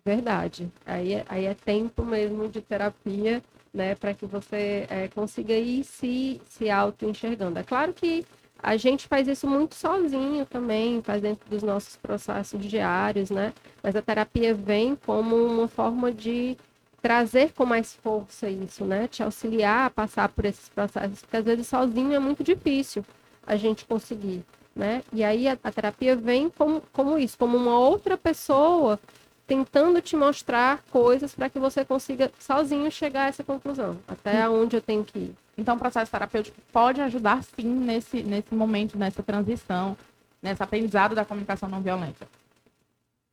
Verdade. 0.05 0.71
Aí 0.85 1.14
é, 1.14 1.25
aí 1.29 1.47
é 1.47 1.55
tempo 1.55 2.05
mesmo 2.05 2.49
de 2.49 2.61
terapia, 2.61 3.43
né, 3.73 3.95
para 3.95 4.12
que 4.12 4.27
você 4.27 4.87
é, 4.90 5.09
consiga 5.09 5.55
ir 5.55 5.83
se, 5.83 6.40
se 6.47 6.69
auto-enxergando. 6.71 7.59
É 7.59 7.62
claro 7.62 7.93
que 7.95 8.25
a 8.62 8.77
gente 8.77 9.09
faz 9.09 9.27
isso 9.27 9.47
muito 9.47 9.75
sozinho 9.75 10.45
também, 10.47 11.03
faz 11.03 11.23
dentro 11.23 11.49
dos 11.49 11.62
nossos 11.62 11.97
processos 11.97 12.64
diários, 12.64 13.31
né? 13.31 13.53
Mas 13.83 13.97
a 13.97 14.03
terapia 14.03 14.55
vem 14.55 14.95
como 14.95 15.37
uma 15.37 15.69
forma 15.69 16.12
de 16.12 16.57
trazer 17.03 17.53
com 17.53 17.67
mais 17.67 17.95
força 17.95 18.49
isso, 18.49 18.85
né? 18.85 19.09
Te 19.09 19.23
auxiliar 19.23 19.87
a 19.87 19.90
passar 19.90 20.29
por 20.29 20.45
esses 20.45 20.69
processos, 20.69 21.21
porque 21.21 21.37
às 21.37 21.45
vezes 21.45 21.67
sozinho 21.67 22.14
é 22.14 22.19
muito 22.19 22.43
difícil 22.45 23.05
a 23.47 23.57
gente 23.57 23.85
conseguir, 23.85 24.43
né? 24.75 25.03
E 25.12 25.23
aí 25.25 25.49
a, 25.49 25.59
a 25.62 25.71
terapia 25.71 26.17
vem 26.17 26.49
como, 26.49 26.83
como 26.93 27.19
isso, 27.19 27.37
como 27.37 27.57
uma 27.57 27.79
outra 27.79 28.17
pessoa 28.17 28.99
tentando 29.47 30.01
te 30.01 30.17
mostrar 30.17 30.83
coisas 30.91 31.35
para 31.35 31.51
que 31.51 31.59
você 31.59 31.85
consiga 31.85 32.33
sozinho 32.39 32.91
chegar 32.91 33.25
a 33.25 33.29
essa 33.29 33.45
conclusão, 33.45 33.99
até 34.09 34.49
onde 34.49 34.77
eu 34.77 34.83
tenho 34.83 35.05
que 35.05 35.19
ir. 35.19 35.35
Então, 35.57 35.77
o 35.77 35.79
processo 35.79 36.11
terapêutico 36.11 36.57
pode 36.73 37.01
ajudar, 37.01 37.43
sim, 37.43 37.69
nesse, 37.69 38.23
nesse 38.23 38.55
momento, 38.55 38.99
nessa 38.99 39.23
transição, 39.23 39.97
nesse 40.43 40.63
aprendizado 40.63 41.15
da 41.15 41.25
comunicação 41.25 41.69
não 41.69 41.81
violenta. 41.81 42.27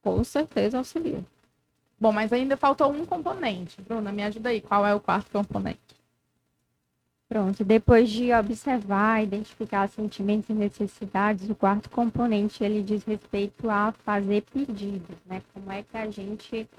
Com 0.04 0.24
certeza 0.24 0.78
auxilia. 0.78 1.24
Bom, 2.00 2.12
mas 2.12 2.34
ainda 2.34 2.58
faltou 2.58 2.92
um 2.92 3.06
componente. 3.06 3.80
Bruna, 3.82 4.12
me 4.12 4.24
ajuda 4.24 4.50
aí. 4.50 4.62
Qual 4.62 4.86
é 4.86 4.94
o 4.94 5.00
quarto 5.00 5.32
componente? 5.32 5.80
Pronto, 7.32 7.64
depois 7.64 8.10
de 8.10 8.34
observar, 8.34 9.24
identificar 9.24 9.88
sentimentos 9.88 10.50
e 10.50 10.54
necessidades, 10.54 11.50
o 11.50 11.56
quarto 11.56 11.90
componente 11.90 12.62
ele 12.62 12.84
diz 12.84 13.06
respeito 13.06 13.70
a 13.70 13.94
fazer 14.04 14.44
pedidos, 14.54 15.16
né? 15.26 15.42
Como 15.54 15.72
é 15.72 15.82
que 15.82 15.96
a 15.96 16.10
gente 16.10 16.70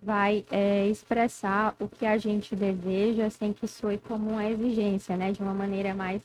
vai 0.00 0.44
é, 0.48 0.86
expressar 0.86 1.74
o 1.80 1.88
que 1.88 2.06
a 2.06 2.16
gente 2.18 2.54
deseja 2.54 3.28
sem 3.30 3.52
que 3.52 3.66
soe 3.66 3.98
como 3.98 4.30
uma 4.30 4.48
exigência, 4.48 5.16
né? 5.16 5.32
De 5.32 5.42
uma 5.42 5.52
maneira 5.52 5.92
mais 5.92 6.22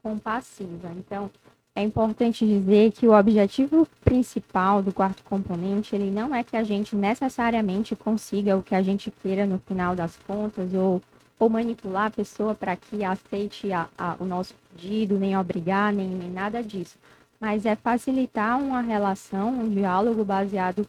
compassiva. 0.00 0.92
Então, 0.96 1.28
é 1.74 1.82
importante 1.82 2.46
dizer 2.46 2.92
que 2.92 3.08
o 3.08 3.12
objetivo 3.12 3.88
principal 4.04 4.84
do 4.84 4.92
quarto 4.92 5.24
componente, 5.24 5.96
ele 5.96 6.12
não 6.12 6.32
é 6.32 6.44
que 6.44 6.56
a 6.56 6.62
gente 6.62 6.94
necessariamente 6.94 7.96
consiga 7.96 8.56
o 8.56 8.62
que 8.62 8.76
a 8.76 8.82
gente 8.82 9.10
queira 9.10 9.44
no 9.44 9.58
final 9.58 9.96
das 9.96 10.16
contas 10.16 10.72
ou 10.72 11.02
ou 11.38 11.48
manipular 11.48 12.06
a 12.06 12.10
pessoa 12.10 12.54
para 12.54 12.76
que 12.76 13.04
aceite 13.04 13.72
a, 13.72 13.88
a, 13.96 14.16
o 14.18 14.24
nosso 14.24 14.54
pedido, 14.72 15.18
nem 15.18 15.36
obrigar, 15.36 15.92
nem, 15.92 16.08
nem 16.08 16.30
nada 16.30 16.62
disso. 16.62 16.96
Mas 17.38 17.66
é 17.66 17.76
facilitar 17.76 18.58
uma 18.58 18.80
relação, 18.80 19.50
um 19.50 19.68
diálogo 19.68 20.24
baseado 20.24 20.86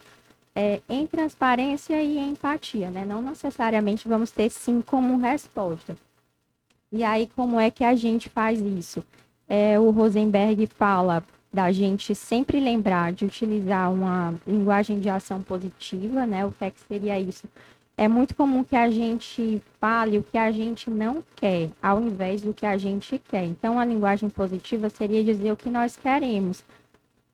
é, 0.54 0.80
em 0.88 1.06
transparência 1.06 2.02
e 2.02 2.18
empatia, 2.18 2.90
né? 2.90 3.04
Não 3.04 3.22
necessariamente 3.22 4.08
vamos 4.08 4.30
ter 4.30 4.50
sim 4.50 4.80
como 4.80 5.18
resposta. 5.18 5.96
E 6.90 7.04
aí, 7.04 7.30
como 7.36 7.60
é 7.60 7.70
que 7.70 7.84
a 7.84 7.94
gente 7.94 8.28
faz 8.28 8.60
isso? 8.60 9.04
É, 9.46 9.78
o 9.78 9.90
Rosenberg 9.90 10.66
fala 10.66 11.22
da 11.52 11.70
gente 11.70 12.14
sempre 12.14 12.60
lembrar 12.60 13.12
de 13.12 13.24
utilizar 13.24 13.92
uma 13.92 14.34
linguagem 14.46 15.00
de 15.00 15.08
ação 15.08 15.42
positiva, 15.42 16.26
né? 16.26 16.44
O 16.44 16.52
que, 16.52 16.64
é 16.64 16.70
que 16.70 16.80
seria 16.80 17.18
isso? 17.20 17.46
É 17.98 18.06
muito 18.06 18.36
comum 18.36 18.62
que 18.62 18.76
a 18.76 18.88
gente 18.88 19.60
fale 19.80 20.18
o 20.18 20.22
que 20.22 20.38
a 20.38 20.52
gente 20.52 20.88
não 20.88 21.22
quer, 21.34 21.68
ao 21.82 22.00
invés 22.00 22.40
do 22.40 22.54
que 22.54 22.64
a 22.64 22.78
gente 22.78 23.18
quer. 23.18 23.44
Então, 23.44 23.76
a 23.76 23.84
linguagem 23.84 24.28
positiva 24.28 24.88
seria 24.88 25.24
dizer 25.24 25.50
o 25.50 25.56
que 25.56 25.68
nós 25.68 25.96
queremos. 25.96 26.62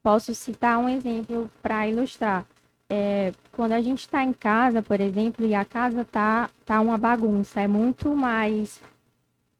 Posso 0.02 0.34
citar 0.34 0.78
um 0.78 0.88
exemplo 0.88 1.50
para 1.62 1.86
ilustrar. 1.86 2.46
É, 2.88 3.34
quando 3.52 3.72
a 3.72 3.82
gente 3.82 4.00
está 4.00 4.24
em 4.24 4.32
casa, 4.32 4.80
por 4.80 5.02
exemplo, 5.02 5.46
e 5.46 5.54
a 5.54 5.66
casa 5.66 6.02
tá, 6.02 6.48
tá 6.64 6.80
uma 6.80 6.96
bagunça, 6.96 7.60
é 7.60 7.68
muito 7.68 8.16
mais. 8.16 8.80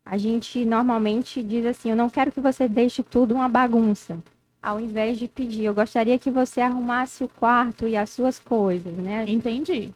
A 0.06 0.16
gente 0.16 0.64
normalmente 0.64 1.42
diz 1.42 1.66
assim: 1.66 1.90
eu 1.90 1.96
não 1.96 2.08
quero 2.08 2.32
que 2.32 2.40
você 2.40 2.66
deixe 2.66 3.02
tudo 3.02 3.34
uma 3.34 3.48
bagunça. 3.48 4.18
Ao 4.62 4.80
invés 4.80 5.18
de 5.18 5.28
pedir, 5.28 5.64
eu 5.64 5.74
gostaria 5.74 6.18
que 6.18 6.30
você 6.30 6.62
arrumasse 6.62 7.22
o 7.22 7.28
quarto 7.28 7.86
e 7.86 7.94
as 7.94 8.08
suas 8.08 8.38
coisas, 8.38 8.94
né? 8.94 9.26
Entendi. 9.28 9.92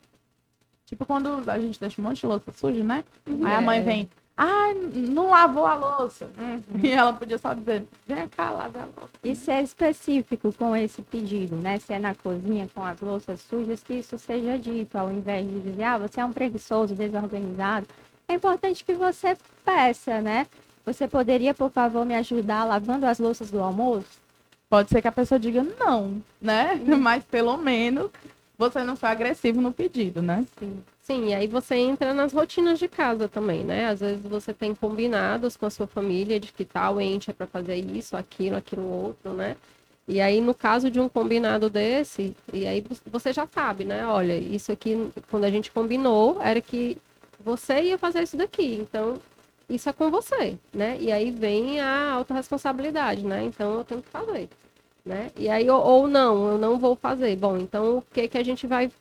Tipo 0.88 1.04
quando 1.04 1.42
a 1.50 1.58
gente 1.58 1.78
deixa 1.78 2.00
um 2.00 2.04
monte 2.04 2.20
de 2.20 2.26
louça 2.26 2.50
suja, 2.56 2.82
né? 2.82 3.04
Uhum. 3.26 3.46
Aí 3.46 3.54
a 3.54 3.60
mãe 3.60 3.82
vem, 3.82 4.08
ah, 4.34 4.72
não 4.94 5.28
lavou 5.28 5.66
a 5.66 5.74
louça. 5.74 6.30
Uhum. 6.38 6.80
E 6.82 6.90
ela 6.90 7.12
podia 7.12 7.36
só 7.36 7.52
dizer, 7.52 7.84
vem 8.06 8.26
cá, 8.28 8.50
lava 8.50 8.78
a 8.78 8.84
louça. 8.84 9.12
Isso 9.22 9.50
é 9.50 9.62
específico 9.62 10.50
com 10.50 10.74
esse 10.74 11.02
pedido, 11.02 11.56
né? 11.56 11.78
Se 11.78 11.92
é 11.92 11.98
na 11.98 12.14
cozinha 12.14 12.70
com 12.74 12.82
as 12.82 12.98
louças 13.02 13.42
sujas, 13.42 13.82
que 13.82 13.94
isso 13.94 14.18
seja 14.18 14.58
dito, 14.58 14.96
ao 14.96 15.12
invés 15.12 15.46
de 15.46 15.60
dizer, 15.60 15.82
ah, 15.82 15.98
você 15.98 16.22
é 16.22 16.24
um 16.24 16.32
preguiçoso, 16.32 16.94
desorganizado. 16.94 17.86
É 18.26 18.32
importante 18.32 18.82
que 18.82 18.94
você 18.94 19.36
peça, 19.66 20.22
né? 20.22 20.46
Você 20.86 21.06
poderia, 21.06 21.52
por 21.52 21.70
favor, 21.70 22.06
me 22.06 22.14
ajudar 22.14 22.64
lavando 22.64 23.04
as 23.04 23.18
louças 23.18 23.50
do 23.50 23.60
almoço? 23.60 24.18
Pode 24.70 24.88
ser 24.88 25.02
que 25.02 25.08
a 25.08 25.12
pessoa 25.12 25.38
diga 25.38 25.62
não, 25.62 26.22
né? 26.40 26.80
Uhum. 26.86 26.96
Mas 27.00 27.24
pelo 27.24 27.58
menos 27.58 28.10
você 28.58 28.82
não 28.82 28.96
foi 28.96 29.08
agressivo 29.08 29.60
no 29.60 29.72
pedido, 29.72 30.20
né? 30.20 30.44
Sim. 30.58 30.82
Sim, 31.00 31.28
e 31.28 31.34
aí 31.34 31.46
você 31.46 31.76
entra 31.76 32.12
nas 32.12 32.32
rotinas 32.32 32.78
de 32.78 32.88
casa 32.88 33.28
também, 33.28 33.64
né? 33.64 33.86
Às 33.86 34.00
vezes 34.00 34.26
você 34.26 34.52
tem 34.52 34.74
combinados 34.74 35.56
com 35.56 35.64
a 35.64 35.70
sua 35.70 35.86
família 35.86 36.38
de 36.38 36.52
que 36.52 36.64
tal 36.64 37.00
ente 37.00 37.30
é 37.30 37.32
para 37.32 37.46
fazer 37.46 37.76
isso, 37.76 38.16
aquilo, 38.16 38.56
aquilo 38.56 38.86
outro, 38.86 39.32
né? 39.32 39.56
E 40.06 40.20
aí, 40.20 40.40
no 40.40 40.54
caso 40.54 40.90
de 40.90 40.98
um 40.98 41.08
combinado 41.08 41.70
desse, 41.70 42.34
e 42.52 42.66
aí 42.66 42.84
você 43.06 43.32
já 43.32 43.46
sabe, 43.46 43.84
né? 43.84 44.06
Olha, 44.06 44.36
isso 44.36 44.72
aqui, 44.72 45.10
quando 45.30 45.44
a 45.44 45.50
gente 45.50 45.70
combinou, 45.70 46.42
era 46.42 46.60
que 46.60 46.98
você 47.40 47.82
ia 47.82 47.98
fazer 47.98 48.22
isso 48.22 48.36
daqui. 48.36 48.74
Então, 48.74 49.18
isso 49.68 49.88
é 49.88 49.92
com 49.92 50.10
você, 50.10 50.58
né? 50.74 50.96
E 50.98 51.12
aí 51.12 51.30
vem 51.30 51.80
a 51.80 52.12
autorresponsabilidade, 52.12 53.24
né? 53.24 53.44
Então, 53.44 53.74
eu 53.78 53.84
tenho 53.84 54.02
que 54.02 54.08
fazer 54.08 54.48
né? 55.08 55.30
E 55.36 55.48
aí, 55.48 55.68
ou, 55.70 55.82
ou, 55.82 56.06
não, 56.06 56.52
eu 56.52 56.58
não 56.58 56.78
vou 56.78 56.94
fazer. 56.94 57.34
Bom, 57.34 57.56
então 57.56 57.98
o 57.98 58.02
que, 58.02 58.28
que 58.28 58.36
a 58.36 58.44
gente 58.44 58.66
vai 58.66 58.92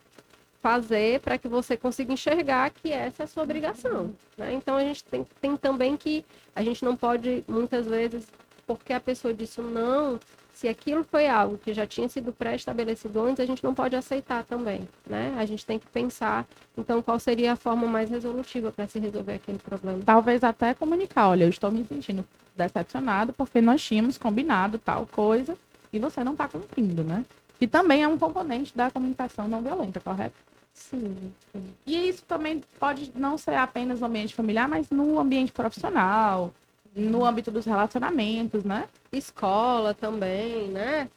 fazer 0.62 1.20
para 1.20 1.38
que 1.38 1.48
você 1.48 1.76
consiga 1.76 2.14
enxergar 2.14 2.70
que 2.72 2.92
essa 2.92 3.24
é 3.24 3.26
a 3.26 3.28
sua 3.28 3.44
obrigação, 3.44 4.12
né? 4.38 4.54
Então 4.54 4.78
a 4.78 4.84
gente 4.84 5.04
tem, 5.04 5.28
tem 5.42 5.58
também 5.58 5.98
que 5.98 6.26
a 6.56 6.64
gente 6.64 6.84
não 6.84 6.96
pode, 6.96 7.44
muitas 7.48 7.86
vezes, 7.86 8.26
porque 8.66 8.94
a 8.94 9.00
pessoa 9.00 9.34
disse 9.34 9.62
não, 9.62 10.18
se 10.54 10.68
aquilo 10.68 11.04
foi 11.04 11.28
algo 11.28 11.58
que 11.58 11.74
já 11.74 11.86
tinha 11.86 12.08
sido 12.08 12.32
pré-estabelecido 12.32 13.22
antes, 13.22 13.42
a 13.42 13.46
gente 13.46 13.64
não 13.64 13.76
pode 13.76 13.96
aceitar 13.96 14.44
também, 14.46 14.88
né? 15.06 15.36
A 15.38 15.46
gente 15.46 15.66
tem 15.66 15.78
que 15.78 15.88
pensar, 15.88 16.48
então, 16.78 17.02
qual 17.02 17.20
seria 17.20 17.54
a 17.54 17.56
forma 17.56 17.86
mais 17.86 18.10
resolutiva 18.10 18.72
para 18.72 18.88
se 18.88 18.98
resolver 18.98 19.34
aquele 19.34 19.60
problema. 19.60 20.00
Talvez 20.06 20.44
até 20.44 20.74
comunicar, 20.74 21.30
olha, 21.30 21.44
eu 21.44 21.50
estou 21.50 21.70
me 21.70 21.86
sentindo 21.86 22.26
decepcionado 22.56 23.34
porque 23.34 23.62
nós 23.62 23.84
tínhamos 23.84 24.18
combinado 24.18 24.80
tal 24.80 25.06
coisa 25.06 25.56
e 25.92 26.00
você 26.00 26.24
não 26.24 26.34
está 26.34 26.48
cumprindo, 26.48 27.04
né? 27.04 27.26
Que 27.60 27.68
também 27.68 28.04
é 28.04 28.08
um 28.08 28.18
componente 28.18 28.76
da 28.76 28.92
comunicação 28.92 29.48
não 29.48 29.62
violenta, 29.62 30.00
correto? 30.00 30.36
Sim, 30.74 31.34
sim. 31.52 31.74
E 31.86 32.10
isso 32.10 32.24
também 32.26 32.64
pode 32.80 33.12
não 33.16 33.38
ser 33.38 33.56
apenas 33.56 34.00
no 34.00 34.06
ambiente 34.06 34.36
familiar, 34.36 34.68
mas 34.68 34.90
no 34.92 35.20
ambiente 35.20 35.52
profissional, 35.52 36.54
no 36.96 37.26
âmbito 37.26 37.50
dos 37.50 37.66
relacionamentos, 37.66 38.64
né? 38.64 38.88
Escola 39.12 39.94
também, 39.94 40.68
né? 40.68 41.10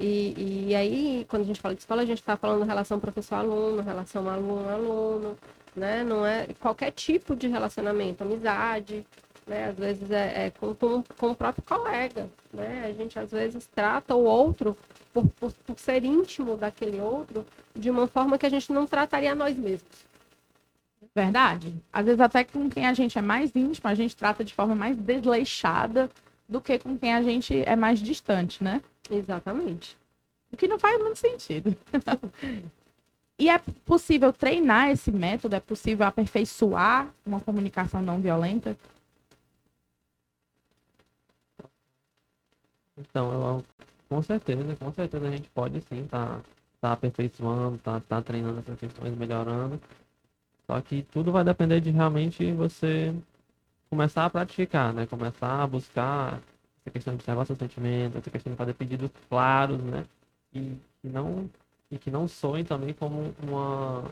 E, 0.00 0.66
e, 0.68 0.74
aí, 0.74 1.24
quando 1.28 1.42
a 1.42 1.46
gente 1.46 1.60
fala 1.60 1.74
de 1.74 1.80
escola, 1.80 2.02
a 2.02 2.06
gente 2.06 2.18
está 2.18 2.36
falando 2.36 2.64
relação 2.64 2.98
professor-aluno, 2.98 3.80
relação 3.80 4.28
aluno-aluno, 4.28 5.38
né? 5.74 6.02
Não 6.02 6.26
é 6.26 6.48
qualquer 6.60 6.90
tipo 6.90 7.36
de 7.36 7.46
relacionamento, 7.46 8.24
amizade, 8.24 9.06
né? 9.48 9.70
Às 9.70 9.76
vezes 9.76 10.10
é, 10.10 10.46
é 10.46 10.50
com, 10.50 10.74
com, 10.74 11.02
com, 11.02 11.30
o 11.30 11.34
próprio 11.34 11.64
colega, 11.64 12.28
né? 12.52 12.86
A 12.86 12.92
gente 12.92 13.18
às 13.18 13.30
vezes 13.30 13.66
trata 13.66 14.14
o 14.14 14.22
outro 14.22 14.76
por, 15.12 15.26
por, 15.30 15.52
por, 15.52 15.78
ser 15.78 16.04
íntimo 16.04 16.56
daquele 16.56 17.00
outro 17.00 17.44
de 17.74 17.90
uma 17.90 18.06
forma 18.06 18.38
que 18.38 18.46
a 18.46 18.50
gente 18.50 18.72
não 18.72 18.86
trataria 18.86 19.34
nós 19.34 19.56
mesmos. 19.56 20.06
Verdade. 21.14 21.74
Às 21.92 22.06
vezes 22.06 22.20
até 22.20 22.44
com 22.44 22.68
quem 22.68 22.86
a 22.86 22.94
gente 22.94 23.18
é 23.18 23.22
mais 23.22 23.50
íntimo, 23.56 23.88
a 23.88 23.94
gente 23.94 24.14
trata 24.14 24.44
de 24.44 24.54
forma 24.54 24.74
mais 24.74 24.96
desleixada 24.96 26.10
do 26.48 26.60
que 26.60 26.78
com 26.78 26.96
quem 26.96 27.14
a 27.14 27.22
gente 27.22 27.62
é 27.66 27.74
mais 27.74 27.98
distante, 27.98 28.62
né? 28.62 28.82
Exatamente. 29.10 29.96
O 30.52 30.56
que 30.56 30.68
não 30.68 30.78
faz 30.78 30.98
muito 31.00 31.18
sentido. 31.18 31.76
E 33.40 33.48
é 33.48 33.58
possível 33.86 34.32
treinar 34.32 34.90
esse 34.90 35.12
método? 35.12 35.54
É 35.54 35.60
possível 35.60 36.04
aperfeiçoar 36.04 37.08
uma 37.24 37.38
comunicação 37.38 38.02
não 38.02 38.20
violenta? 38.20 38.76
Então, 42.98 43.32
eu, 43.32 43.64
com 44.08 44.22
certeza, 44.22 44.76
com 44.76 44.92
certeza 44.92 45.26
a 45.26 45.30
gente 45.30 45.48
pode 45.50 45.80
sim 45.82 46.06
tá, 46.06 46.40
tá 46.80 46.92
aperfeiçoando, 46.92 47.78
tá, 47.78 48.00
tá 48.00 48.22
treinando 48.22 48.60
essas 48.60 48.78
questões, 48.78 49.16
melhorando. 49.16 49.80
Só 50.66 50.80
que 50.80 51.02
tudo 51.04 51.32
vai 51.32 51.44
depender 51.44 51.80
de 51.80 51.90
realmente 51.90 52.52
você 52.52 53.14
começar 53.90 54.26
a 54.26 54.30
praticar, 54.30 54.92
né? 54.92 55.06
Começar 55.06 55.62
a 55.62 55.66
buscar 55.66 56.40
essa 56.80 56.90
questão 56.90 57.14
de 57.14 57.20
observar 57.20 57.46
seus 57.46 57.58
sentimentos, 57.58 58.18
essa 58.18 58.30
questão 58.30 58.52
de 58.52 58.56
fazer 58.56 58.74
pedidos 58.74 59.10
claros, 59.28 59.78
né? 59.82 60.04
E 60.52 60.76
que 61.00 61.08
não, 61.08 61.48
e 61.90 61.98
que 61.98 62.10
não 62.10 62.28
soem 62.28 62.64
também 62.64 62.92
como 62.94 63.34
uma, 63.42 64.10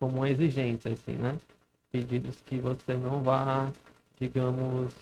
como 0.00 0.16
uma 0.18 0.30
exigência, 0.30 0.92
assim, 0.92 1.12
né? 1.12 1.38
Pedidos 1.90 2.40
que 2.42 2.58
você 2.58 2.94
não 2.94 3.22
vá, 3.22 3.70
digamos, 4.18 4.92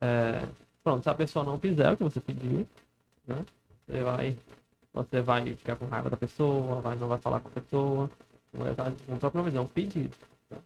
é, 0.00 0.48
Pronto, 0.82 1.02
se 1.02 1.10
a 1.10 1.14
pessoa 1.14 1.44
não 1.44 1.58
fizer 1.58 1.92
o 1.92 1.96
que 1.96 2.04
você 2.04 2.20
pediu, 2.20 2.66
né? 3.26 3.44
Você 3.86 4.02
vai, 4.02 4.36
você 4.92 5.20
vai 5.20 5.54
ficar 5.54 5.76
com 5.76 5.86
raiva 5.86 6.10
da 6.10 6.16
pessoa, 6.16 6.80
vai, 6.80 6.96
não 6.96 7.08
vai 7.08 7.18
falar 7.18 7.40
com 7.40 7.48
a 7.48 7.52
pessoa, 7.52 8.10
não 8.52 8.64
vai 8.64 8.74
dar 8.74 8.92
nome, 9.34 9.56
é 9.56 9.60
um 9.60 9.66
pedido. 9.66 10.16
tá? 10.48 10.56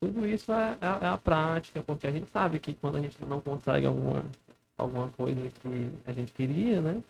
Tudo 0.00 0.26
isso 0.26 0.52
é, 0.52 0.76
é, 0.80 1.04
é 1.04 1.08
a 1.08 1.16
prática, 1.16 1.82
porque 1.82 2.06
a 2.06 2.10
gente 2.10 2.30
sabe 2.30 2.58
que 2.58 2.74
quando 2.74 2.96
a 2.96 3.00
gente 3.00 3.16
não 3.24 3.40
consegue 3.40 3.86
alguma, 3.86 4.24
alguma 4.76 5.08
coisa 5.10 5.40
que 5.62 5.90
a 6.06 6.12
gente 6.12 6.32
queria, 6.32 6.80
né? 6.80 7.02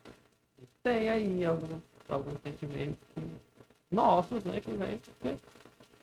Tem 0.82 1.08
aí 1.08 1.44
alguns, 1.44 1.82
alguns 2.08 2.40
sentimentos 2.42 2.98
nossos, 3.90 4.44
né? 4.44 4.60
Que 4.60 4.70
vem 4.72 4.98
porque 4.98 5.36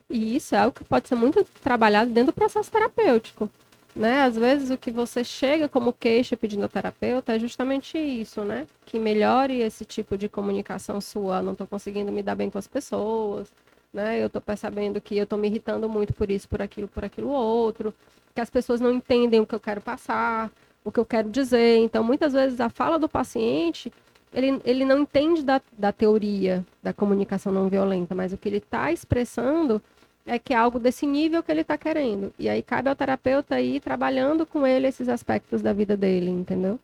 E 0.10 0.36
isso 0.36 0.56
é 0.56 0.60
algo 0.60 0.76
que 0.76 0.84
pode 0.84 1.08
ser 1.08 1.16
muito 1.16 1.44
trabalhado 1.62 2.12
dentro 2.12 2.32
do 2.32 2.36
processo 2.36 2.72
terapêutico. 2.72 3.50
Né? 3.96 4.22
Às 4.22 4.36
vezes 4.36 4.70
o 4.70 4.78
que 4.78 4.92
você 4.92 5.24
chega 5.24 5.68
como 5.68 5.92
queixa 5.92 6.38
pedindo 6.38 6.64
ao 6.64 6.70
terapeuta 6.70 7.36
é 7.36 7.40
justamente 7.40 7.98
isso, 7.98 8.44
né? 8.44 8.68
Que 8.86 9.00
melhore 9.00 9.60
esse 9.62 9.86
tipo 9.86 10.18
de 10.18 10.30
comunicação 10.30 11.02
sua. 11.02 11.42
Não 11.42 11.54
estou 11.54 11.66
conseguindo 11.66 12.12
me 12.12 12.22
dar 12.22 12.36
bem 12.36 12.50
com 12.50 12.60
as 12.60 12.68
pessoas, 12.68 13.52
né? 13.92 14.22
Eu 14.22 14.28
estou 14.28 14.42
percebendo 14.42 15.02
que 15.02 15.18
eu 15.18 15.24
estou 15.24 15.40
me 15.40 15.48
irritando 15.48 15.90
muito 15.90 16.14
por 16.14 16.30
isso, 16.30 16.48
por 16.48 16.62
aquilo, 16.62 16.88
por 16.88 17.04
aquilo 17.04 17.30
outro. 17.30 17.94
Que 18.36 18.42
as 18.42 18.50
pessoas 18.50 18.80
não 18.80 18.94
entendem 18.94 19.40
o 19.40 19.48
que 19.48 19.56
eu 19.56 19.60
quero 19.60 19.82
passar, 19.82 20.52
o 20.84 20.92
que 20.92 21.00
eu 21.00 21.06
quero 21.06 21.30
dizer. 21.30 21.78
Então, 21.78 22.04
muitas 22.04 22.34
vezes 22.34 22.60
a 22.62 22.70
fala 22.70 23.00
do 23.00 23.10
paciente 23.10 23.92
ele, 24.34 24.62
ele 24.66 24.86
não 24.86 25.00
entende 25.00 25.44
da, 25.44 25.62
da 25.78 25.92
teoria 25.92 26.66
da 26.84 26.94
comunicação 26.94 27.52
não 27.52 27.70
violenta, 27.70 28.14
mas 28.14 28.34
o 28.34 28.38
que 28.38 28.50
ele 28.50 28.58
está 28.58 28.92
expressando 28.92 29.82
é 30.28 30.38
que 30.38 30.54
é 30.54 30.58
algo 30.58 30.78
desse 30.80 31.08
nível 31.08 31.42
que 31.42 31.52
ele 31.52 31.62
está 31.62 31.78
querendo. 31.78 32.34
E 32.38 32.48
aí 32.50 32.62
cabe 32.62 32.90
ao 32.90 32.96
terapeuta 32.96 33.60
ir 33.62 33.80
trabalhando 33.80 34.46
com 34.46 34.68
ele 34.68 34.88
esses 34.88 35.08
aspectos 35.10 35.62
da 35.62 35.74
vida 35.74 35.96
dele, 35.96 36.30
entendeu? 36.30 36.80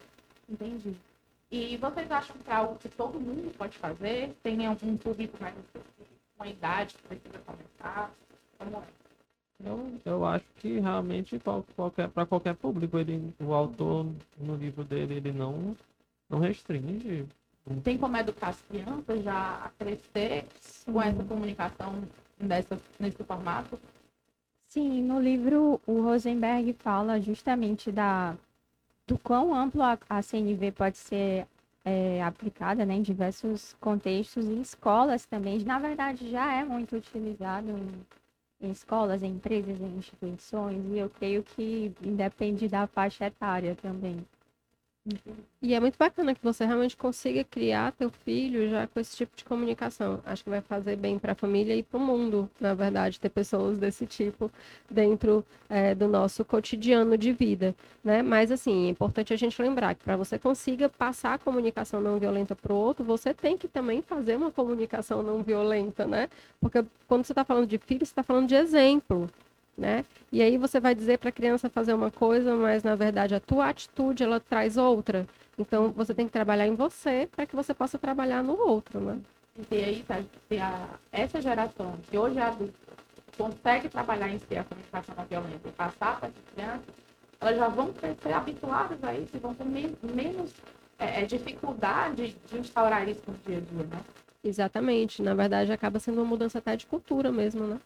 Entendi. 0.49 0.95
E 1.51 1.77
vocês 1.77 2.09
acham 2.09 2.35
que 2.43 2.49
é 2.49 2.53
algo 2.55 2.75
que 2.77 2.89
todo 2.89 3.19
mundo 3.19 3.53
pode 3.55 3.77
fazer? 3.77 4.35
Tem 4.41 4.67
um 4.67 4.97
público 4.97 5.37
mais 5.39 5.55
específico, 5.55 6.09
uma 6.37 6.47
idade 6.47 6.95
que 6.95 7.03
precisa 7.03 7.39
começar? 7.45 8.11
Como 8.57 8.77
é? 8.77 9.03
Eu, 9.65 9.93
eu 10.03 10.25
acho 10.25 10.45
que 10.57 10.79
realmente 10.79 11.39
qual- 11.39 11.65
qualquer, 11.75 12.09
para 12.09 12.25
qualquer 12.25 12.55
público, 12.55 12.97
ele, 12.97 13.33
o 13.39 13.53
autor 13.53 14.07
no 14.37 14.55
livro 14.55 14.83
dele 14.83 15.15
ele 15.15 15.31
não, 15.31 15.75
não 16.29 16.39
restringe. 16.39 17.25
Tem 17.83 17.97
como 17.97 18.17
educar 18.17 18.49
as 18.49 18.61
crianças 18.63 19.23
já 19.23 19.65
a 19.65 19.69
crescer 19.77 20.45
com 20.85 21.01
essa 21.01 21.23
comunicação 21.23 22.03
dessa, 22.39 22.79
nesse 22.99 23.23
formato? 23.23 23.79
Sim, 24.67 25.03
no 25.03 25.21
livro 25.21 25.79
o 25.85 26.01
Rosenberg 26.01 26.73
fala 26.73 27.21
justamente 27.21 27.91
da, 27.91 28.35
do 29.05 29.17
quão 29.19 29.53
amplo 29.53 29.83
a, 29.83 29.97
a 30.09 30.21
CNV 30.21 30.71
pode 30.71 30.97
ser 30.97 31.47
é, 31.85 32.23
aplicada 32.23 32.85
né, 32.85 32.95
em 32.95 33.01
diversos 33.01 33.75
contextos 33.79 34.45
e 34.45 34.61
escolas 34.61 35.25
também. 35.25 35.59
Na 35.59 35.79
verdade, 35.79 36.29
já 36.29 36.53
é 36.53 36.63
muito 36.63 36.95
utilizado 36.95 37.69
em, 37.69 38.67
em 38.67 38.71
escolas, 38.71 39.21
em 39.21 39.33
empresas, 39.33 39.79
em 39.79 39.97
instituições, 39.97 40.83
e 40.91 40.97
eu 40.97 41.09
creio 41.09 41.43
que 41.43 41.91
independe 42.01 42.67
da 42.67 42.87
faixa 42.87 43.25
etária 43.25 43.75
também. 43.75 44.25
E 45.61 45.73
é 45.73 45.79
muito 45.81 45.97
bacana 45.97 46.33
que 46.33 46.41
você 46.41 46.65
realmente 46.65 46.95
consiga 46.95 47.43
criar 47.43 47.91
teu 47.91 48.09
filho 48.09 48.69
já 48.69 48.87
com 48.87 48.99
esse 49.01 49.17
tipo 49.17 49.35
de 49.35 49.43
comunicação. 49.43 50.21
Acho 50.25 50.43
que 50.45 50.49
vai 50.49 50.61
fazer 50.61 50.95
bem 50.95 51.19
para 51.19 51.33
a 51.33 51.35
família 51.35 51.75
e 51.75 51.83
para 51.83 51.97
o 51.97 52.01
mundo, 52.01 52.49
na 52.59 52.73
verdade, 52.73 53.19
ter 53.19 53.29
pessoas 53.29 53.77
desse 53.77 54.05
tipo 54.05 54.49
dentro 54.89 55.45
eh, 55.69 55.93
do 55.93 56.07
nosso 56.07 56.45
cotidiano 56.45 57.17
de 57.17 57.33
vida, 57.33 57.75
né? 58.03 58.21
Mas 58.21 58.49
assim, 58.49 58.87
é 58.87 58.89
importante 58.89 59.33
a 59.33 59.37
gente 59.37 59.61
lembrar 59.61 59.93
que 59.95 60.03
para 60.03 60.15
você 60.15 60.39
consiga 60.39 60.87
passar 60.87 61.33
a 61.33 61.37
comunicação 61.37 61.99
não 61.99 62.17
violenta 62.17 62.55
para 62.55 62.71
o 62.71 62.75
outro, 62.75 63.03
você 63.03 63.33
tem 63.33 63.57
que 63.57 63.67
também 63.67 64.01
fazer 64.01 64.37
uma 64.37 64.51
comunicação 64.51 65.21
não 65.21 65.43
violenta, 65.43 66.05
né? 66.05 66.29
Porque 66.61 66.83
quando 67.07 67.25
você 67.25 67.33
está 67.33 67.43
falando 67.43 67.67
de 67.67 67.77
filho, 67.77 68.05
você 68.05 68.11
está 68.11 68.23
falando 68.23 68.47
de 68.47 68.55
exemplo, 68.55 69.29
né? 69.77 70.05
E 70.31 70.41
aí 70.41 70.57
você 70.57 70.79
vai 70.79 70.93
dizer 70.95 71.17
para 71.17 71.29
a 71.29 71.33
criança 71.33 71.69
fazer 71.69 71.93
uma 71.93 72.11
coisa, 72.11 72.55
mas 72.55 72.83
na 72.83 72.95
verdade 72.95 73.35
a 73.35 73.39
tua 73.39 73.69
atitude 73.69 74.23
ela 74.23 74.39
traz 74.39 74.77
outra. 74.77 75.27
Então 75.57 75.91
você 75.91 76.13
tem 76.13 76.25
que 76.25 76.31
trabalhar 76.33 76.67
em 76.67 76.75
você 76.75 77.27
para 77.35 77.45
que 77.45 77.55
você 77.55 77.73
possa 77.73 77.97
trabalhar 77.99 78.43
no 78.43 78.57
outro, 78.57 78.99
né? 78.99 79.19
E 79.71 79.75
aí, 79.75 80.03
tá, 80.07 80.19
se 80.49 80.57
a, 80.57 80.87
essa 81.11 81.39
geração, 81.39 81.95
que 82.09 82.17
hoje 82.17 82.39
é 82.39 82.41
adulta, 82.41 82.73
consegue 83.37 83.87
trabalhar 83.87 84.29
em 84.29 84.39
si 84.39 84.57
a 84.57 84.63
comunicação 84.63 85.13
não 85.15 85.25
violenta 85.25 85.67
e 85.67 85.71
passar 85.71 86.19
para 86.19 86.29
essas 86.29 86.43
crianças, 86.55 86.95
elas 87.39 87.57
já 87.57 87.67
vão 87.67 87.93
crescer 87.93 88.33
habituadas 88.33 89.03
a 89.03 89.13
isso 89.13 89.29
e 89.35 89.39
vão 89.39 89.53
ter 89.53 89.65
men- 89.65 89.95
menos 90.01 90.51
é, 90.97 91.21
é, 91.21 91.25
dificuldade 91.25 92.35
de 92.51 92.57
instaurar 92.57 93.07
isso 93.07 93.21
no 93.27 93.33
dia 93.45 93.57
a 93.57 93.61
dia, 93.61 93.87
né? 93.87 94.01
Exatamente. 94.43 95.21
Na 95.21 95.33
verdade 95.35 95.71
acaba 95.71 95.99
sendo 95.99 96.17
uma 96.17 96.25
mudança 96.25 96.57
até 96.57 96.75
de 96.75 96.85
cultura 96.87 97.31
mesmo, 97.31 97.65
né? 97.67 97.79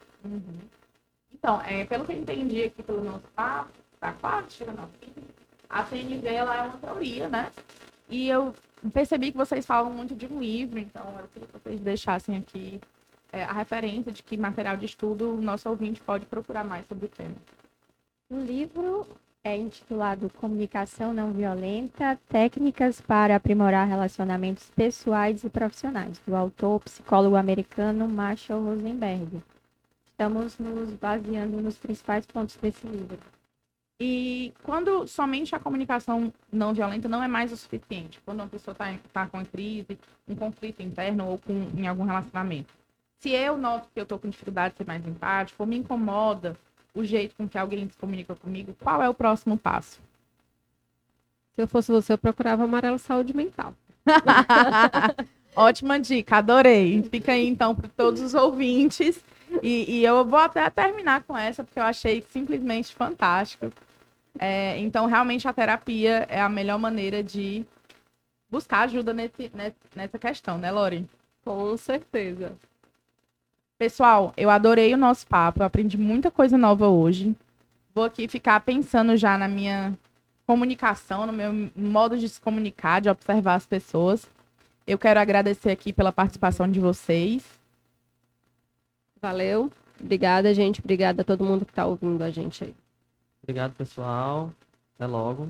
Então, 1.37 1.61
é, 1.61 1.85
pelo 1.85 2.05
que 2.05 2.13
eu 2.13 2.17
entendi 2.17 2.63
aqui 2.63 2.81
pelo 2.81 3.03
nosso 3.03 3.27
papo, 3.35 3.71
chegando 4.49 4.79
ao 4.79 4.87
fim, 4.99 5.13
a 5.69 5.83
CNV 5.85 6.27
ela 6.27 6.55
é 6.55 6.61
uma 6.63 6.77
teoria, 6.77 7.29
né? 7.29 7.51
E 8.09 8.27
eu 8.27 8.53
percebi 8.93 9.31
que 9.31 9.37
vocês 9.37 9.65
falam 9.65 9.91
muito 9.91 10.15
de 10.15 10.25
um 10.25 10.39
livro, 10.39 10.79
então 10.79 11.03
eu 11.19 11.27
queria 11.27 11.47
que 11.47 11.53
vocês 11.53 11.79
deixassem 11.79 12.37
aqui 12.37 12.81
é, 13.31 13.43
a 13.43 13.51
referência 13.51 14.11
de 14.11 14.23
que 14.23 14.37
material 14.37 14.77
de 14.77 14.85
estudo 14.85 15.33
o 15.35 15.41
nosso 15.41 15.69
ouvinte 15.69 16.01
pode 16.01 16.25
procurar 16.25 16.63
mais 16.63 16.85
sobre 16.87 17.05
o 17.05 17.09
tema. 17.09 17.35
O 18.29 18.39
livro 18.39 19.07
é 19.43 19.55
intitulado 19.55 20.29
Comunicação 20.29 21.13
Não 21.13 21.31
Violenta: 21.31 22.19
Técnicas 22.29 22.99
para 22.99 23.35
Aprimorar 23.35 23.87
Relacionamentos 23.87 24.69
Pessoais 24.75 25.43
e 25.43 25.49
Profissionais, 25.49 26.19
do 26.25 26.35
autor 26.35 26.79
psicólogo 26.81 27.35
americano 27.35 28.07
Marshall 28.07 28.63
Rosenberg. 28.63 29.41
Estamos 30.19 30.57
nos 30.57 30.89
baseando 30.93 31.61
nos 31.61 31.77
principais 31.77 32.25
pontos 32.25 32.55
desse 32.55 32.87
livro. 32.87 33.19
E 33.99 34.51
quando 34.63 35.07
somente 35.07 35.53
a 35.53 35.59
comunicação 35.59 36.33
não 36.51 36.73
violenta 36.73 37.07
não 37.07 37.23
é 37.23 37.27
mais 37.27 37.51
o 37.51 37.57
suficiente, 37.57 38.19
quando 38.25 38.39
uma 38.39 38.47
pessoa 38.47 38.71
está 38.71 38.97
tá 39.13 39.27
com 39.27 39.45
crise, 39.45 39.95
um 40.27 40.35
conflito 40.35 40.81
interno 40.81 41.27
ou 41.27 41.37
com, 41.37 41.69
em 41.77 41.87
algum 41.87 42.03
relacionamento. 42.03 42.73
Se 43.19 43.29
eu 43.29 43.59
noto 43.59 43.89
que 43.93 43.99
eu 43.99 44.03
estou 44.03 44.17
com 44.17 44.27
dificuldade 44.27 44.73
de 44.73 44.79
ser 44.79 44.87
mais 44.87 45.05
empático, 45.05 45.61
ou 45.61 45.67
me 45.67 45.77
incomoda 45.77 46.57
o 46.95 47.03
jeito 47.03 47.35
com 47.35 47.47
que 47.47 47.57
alguém 47.59 47.87
se 47.87 47.95
comunica 47.95 48.35
comigo, 48.35 48.75
qual 48.81 49.03
é 49.03 49.07
o 49.07 49.13
próximo 49.13 49.55
passo? 49.55 50.01
Se 51.53 51.61
eu 51.61 51.67
fosse 51.67 51.91
você, 51.91 52.13
eu 52.13 52.17
procurava 52.17 52.63
amarelo 52.63 52.97
saúde 52.97 53.35
mental. 53.35 53.71
Ótima 55.55 55.99
dica, 55.99 56.37
adorei. 56.37 57.03
Fica 57.03 57.33
aí 57.33 57.47
então 57.47 57.75
para 57.75 57.87
todos 57.89 58.19
os 58.19 58.33
ouvintes. 58.33 59.23
E, 59.63 59.99
e 59.99 60.05
eu 60.05 60.25
vou 60.25 60.39
até 60.39 60.69
terminar 60.69 61.23
com 61.23 61.37
essa, 61.37 61.63
porque 61.63 61.79
eu 61.79 61.83
achei 61.83 62.23
simplesmente 62.29 62.93
fantástico. 62.93 63.71
É, 64.39 64.77
então, 64.79 65.05
realmente, 65.05 65.47
a 65.47 65.53
terapia 65.53 66.25
é 66.29 66.39
a 66.39 66.49
melhor 66.49 66.77
maneira 66.77 67.23
de 67.23 67.65
buscar 68.49 68.81
ajuda 68.81 69.13
nesse, 69.13 69.51
ne- 69.53 69.73
nessa 69.95 70.19
questão, 70.19 70.57
né, 70.57 70.71
Lori? 70.71 71.07
Com 71.43 71.75
certeza. 71.77 72.55
Pessoal, 73.77 74.33
eu 74.35 74.49
adorei 74.49 74.93
o 74.93 74.97
nosso 74.97 75.25
papo, 75.27 75.61
eu 75.61 75.65
aprendi 75.65 75.97
muita 75.97 76.31
coisa 76.31 76.57
nova 76.57 76.87
hoje. 76.87 77.35
Vou 77.93 78.03
aqui 78.03 78.27
ficar 78.27 78.59
pensando 78.61 79.15
já 79.15 79.37
na 79.37 79.47
minha 79.47 79.97
comunicação, 80.45 81.25
no 81.25 81.33
meu 81.33 81.69
modo 81.75 82.17
de 82.17 82.27
se 82.29 82.39
comunicar, 82.39 83.01
de 83.01 83.09
observar 83.09 83.55
as 83.55 83.65
pessoas. 83.65 84.27
Eu 84.85 84.97
quero 84.97 85.19
agradecer 85.19 85.69
aqui 85.71 85.91
pela 85.91 86.11
participação 86.11 86.69
de 86.69 86.79
vocês. 86.79 87.43
Valeu. 89.21 89.71
Obrigada, 89.99 90.53
gente. 90.53 90.79
Obrigada 90.79 91.21
a 91.21 91.25
todo 91.25 91.43
mundo 91.43 91.65
que 91.65 91.71
está 91.71 91.85
ouvindo 91.85 92.23
a 92.23 92.29
gente 92.29 92.63
aí. 92.63 92.75
Obrigado, 93.43 93.73
pessoal. 93.73 94.51
Até 94.95 95.07
logo. 95.07 95.49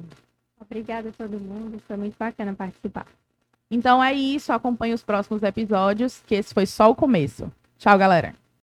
Obrigada 0.60 1.10
a 1.10 1.12
todo 1.12 1.39
mundo, 1.39 1.80
foi 1.88 1.97
muito 1.97 2.15
bacana 2.17 2.53
participar. 2.53 3.06
Então 3.69 4.03
é 4.03 4.13
isso, 4.13 4.51
acompanhe 4.51 4.93
os 4.93 5.03
próximos 5.03 5.43
episódios, 5.43 6.23
que 6.25 6.36
esse 6.36 6.53
foi 6.53 6.65
só 6.65 6.89
o 6.89 6.95
começo. 6.95 7.51
Tchau, 7.77 7.97
galera. 7.97 8.46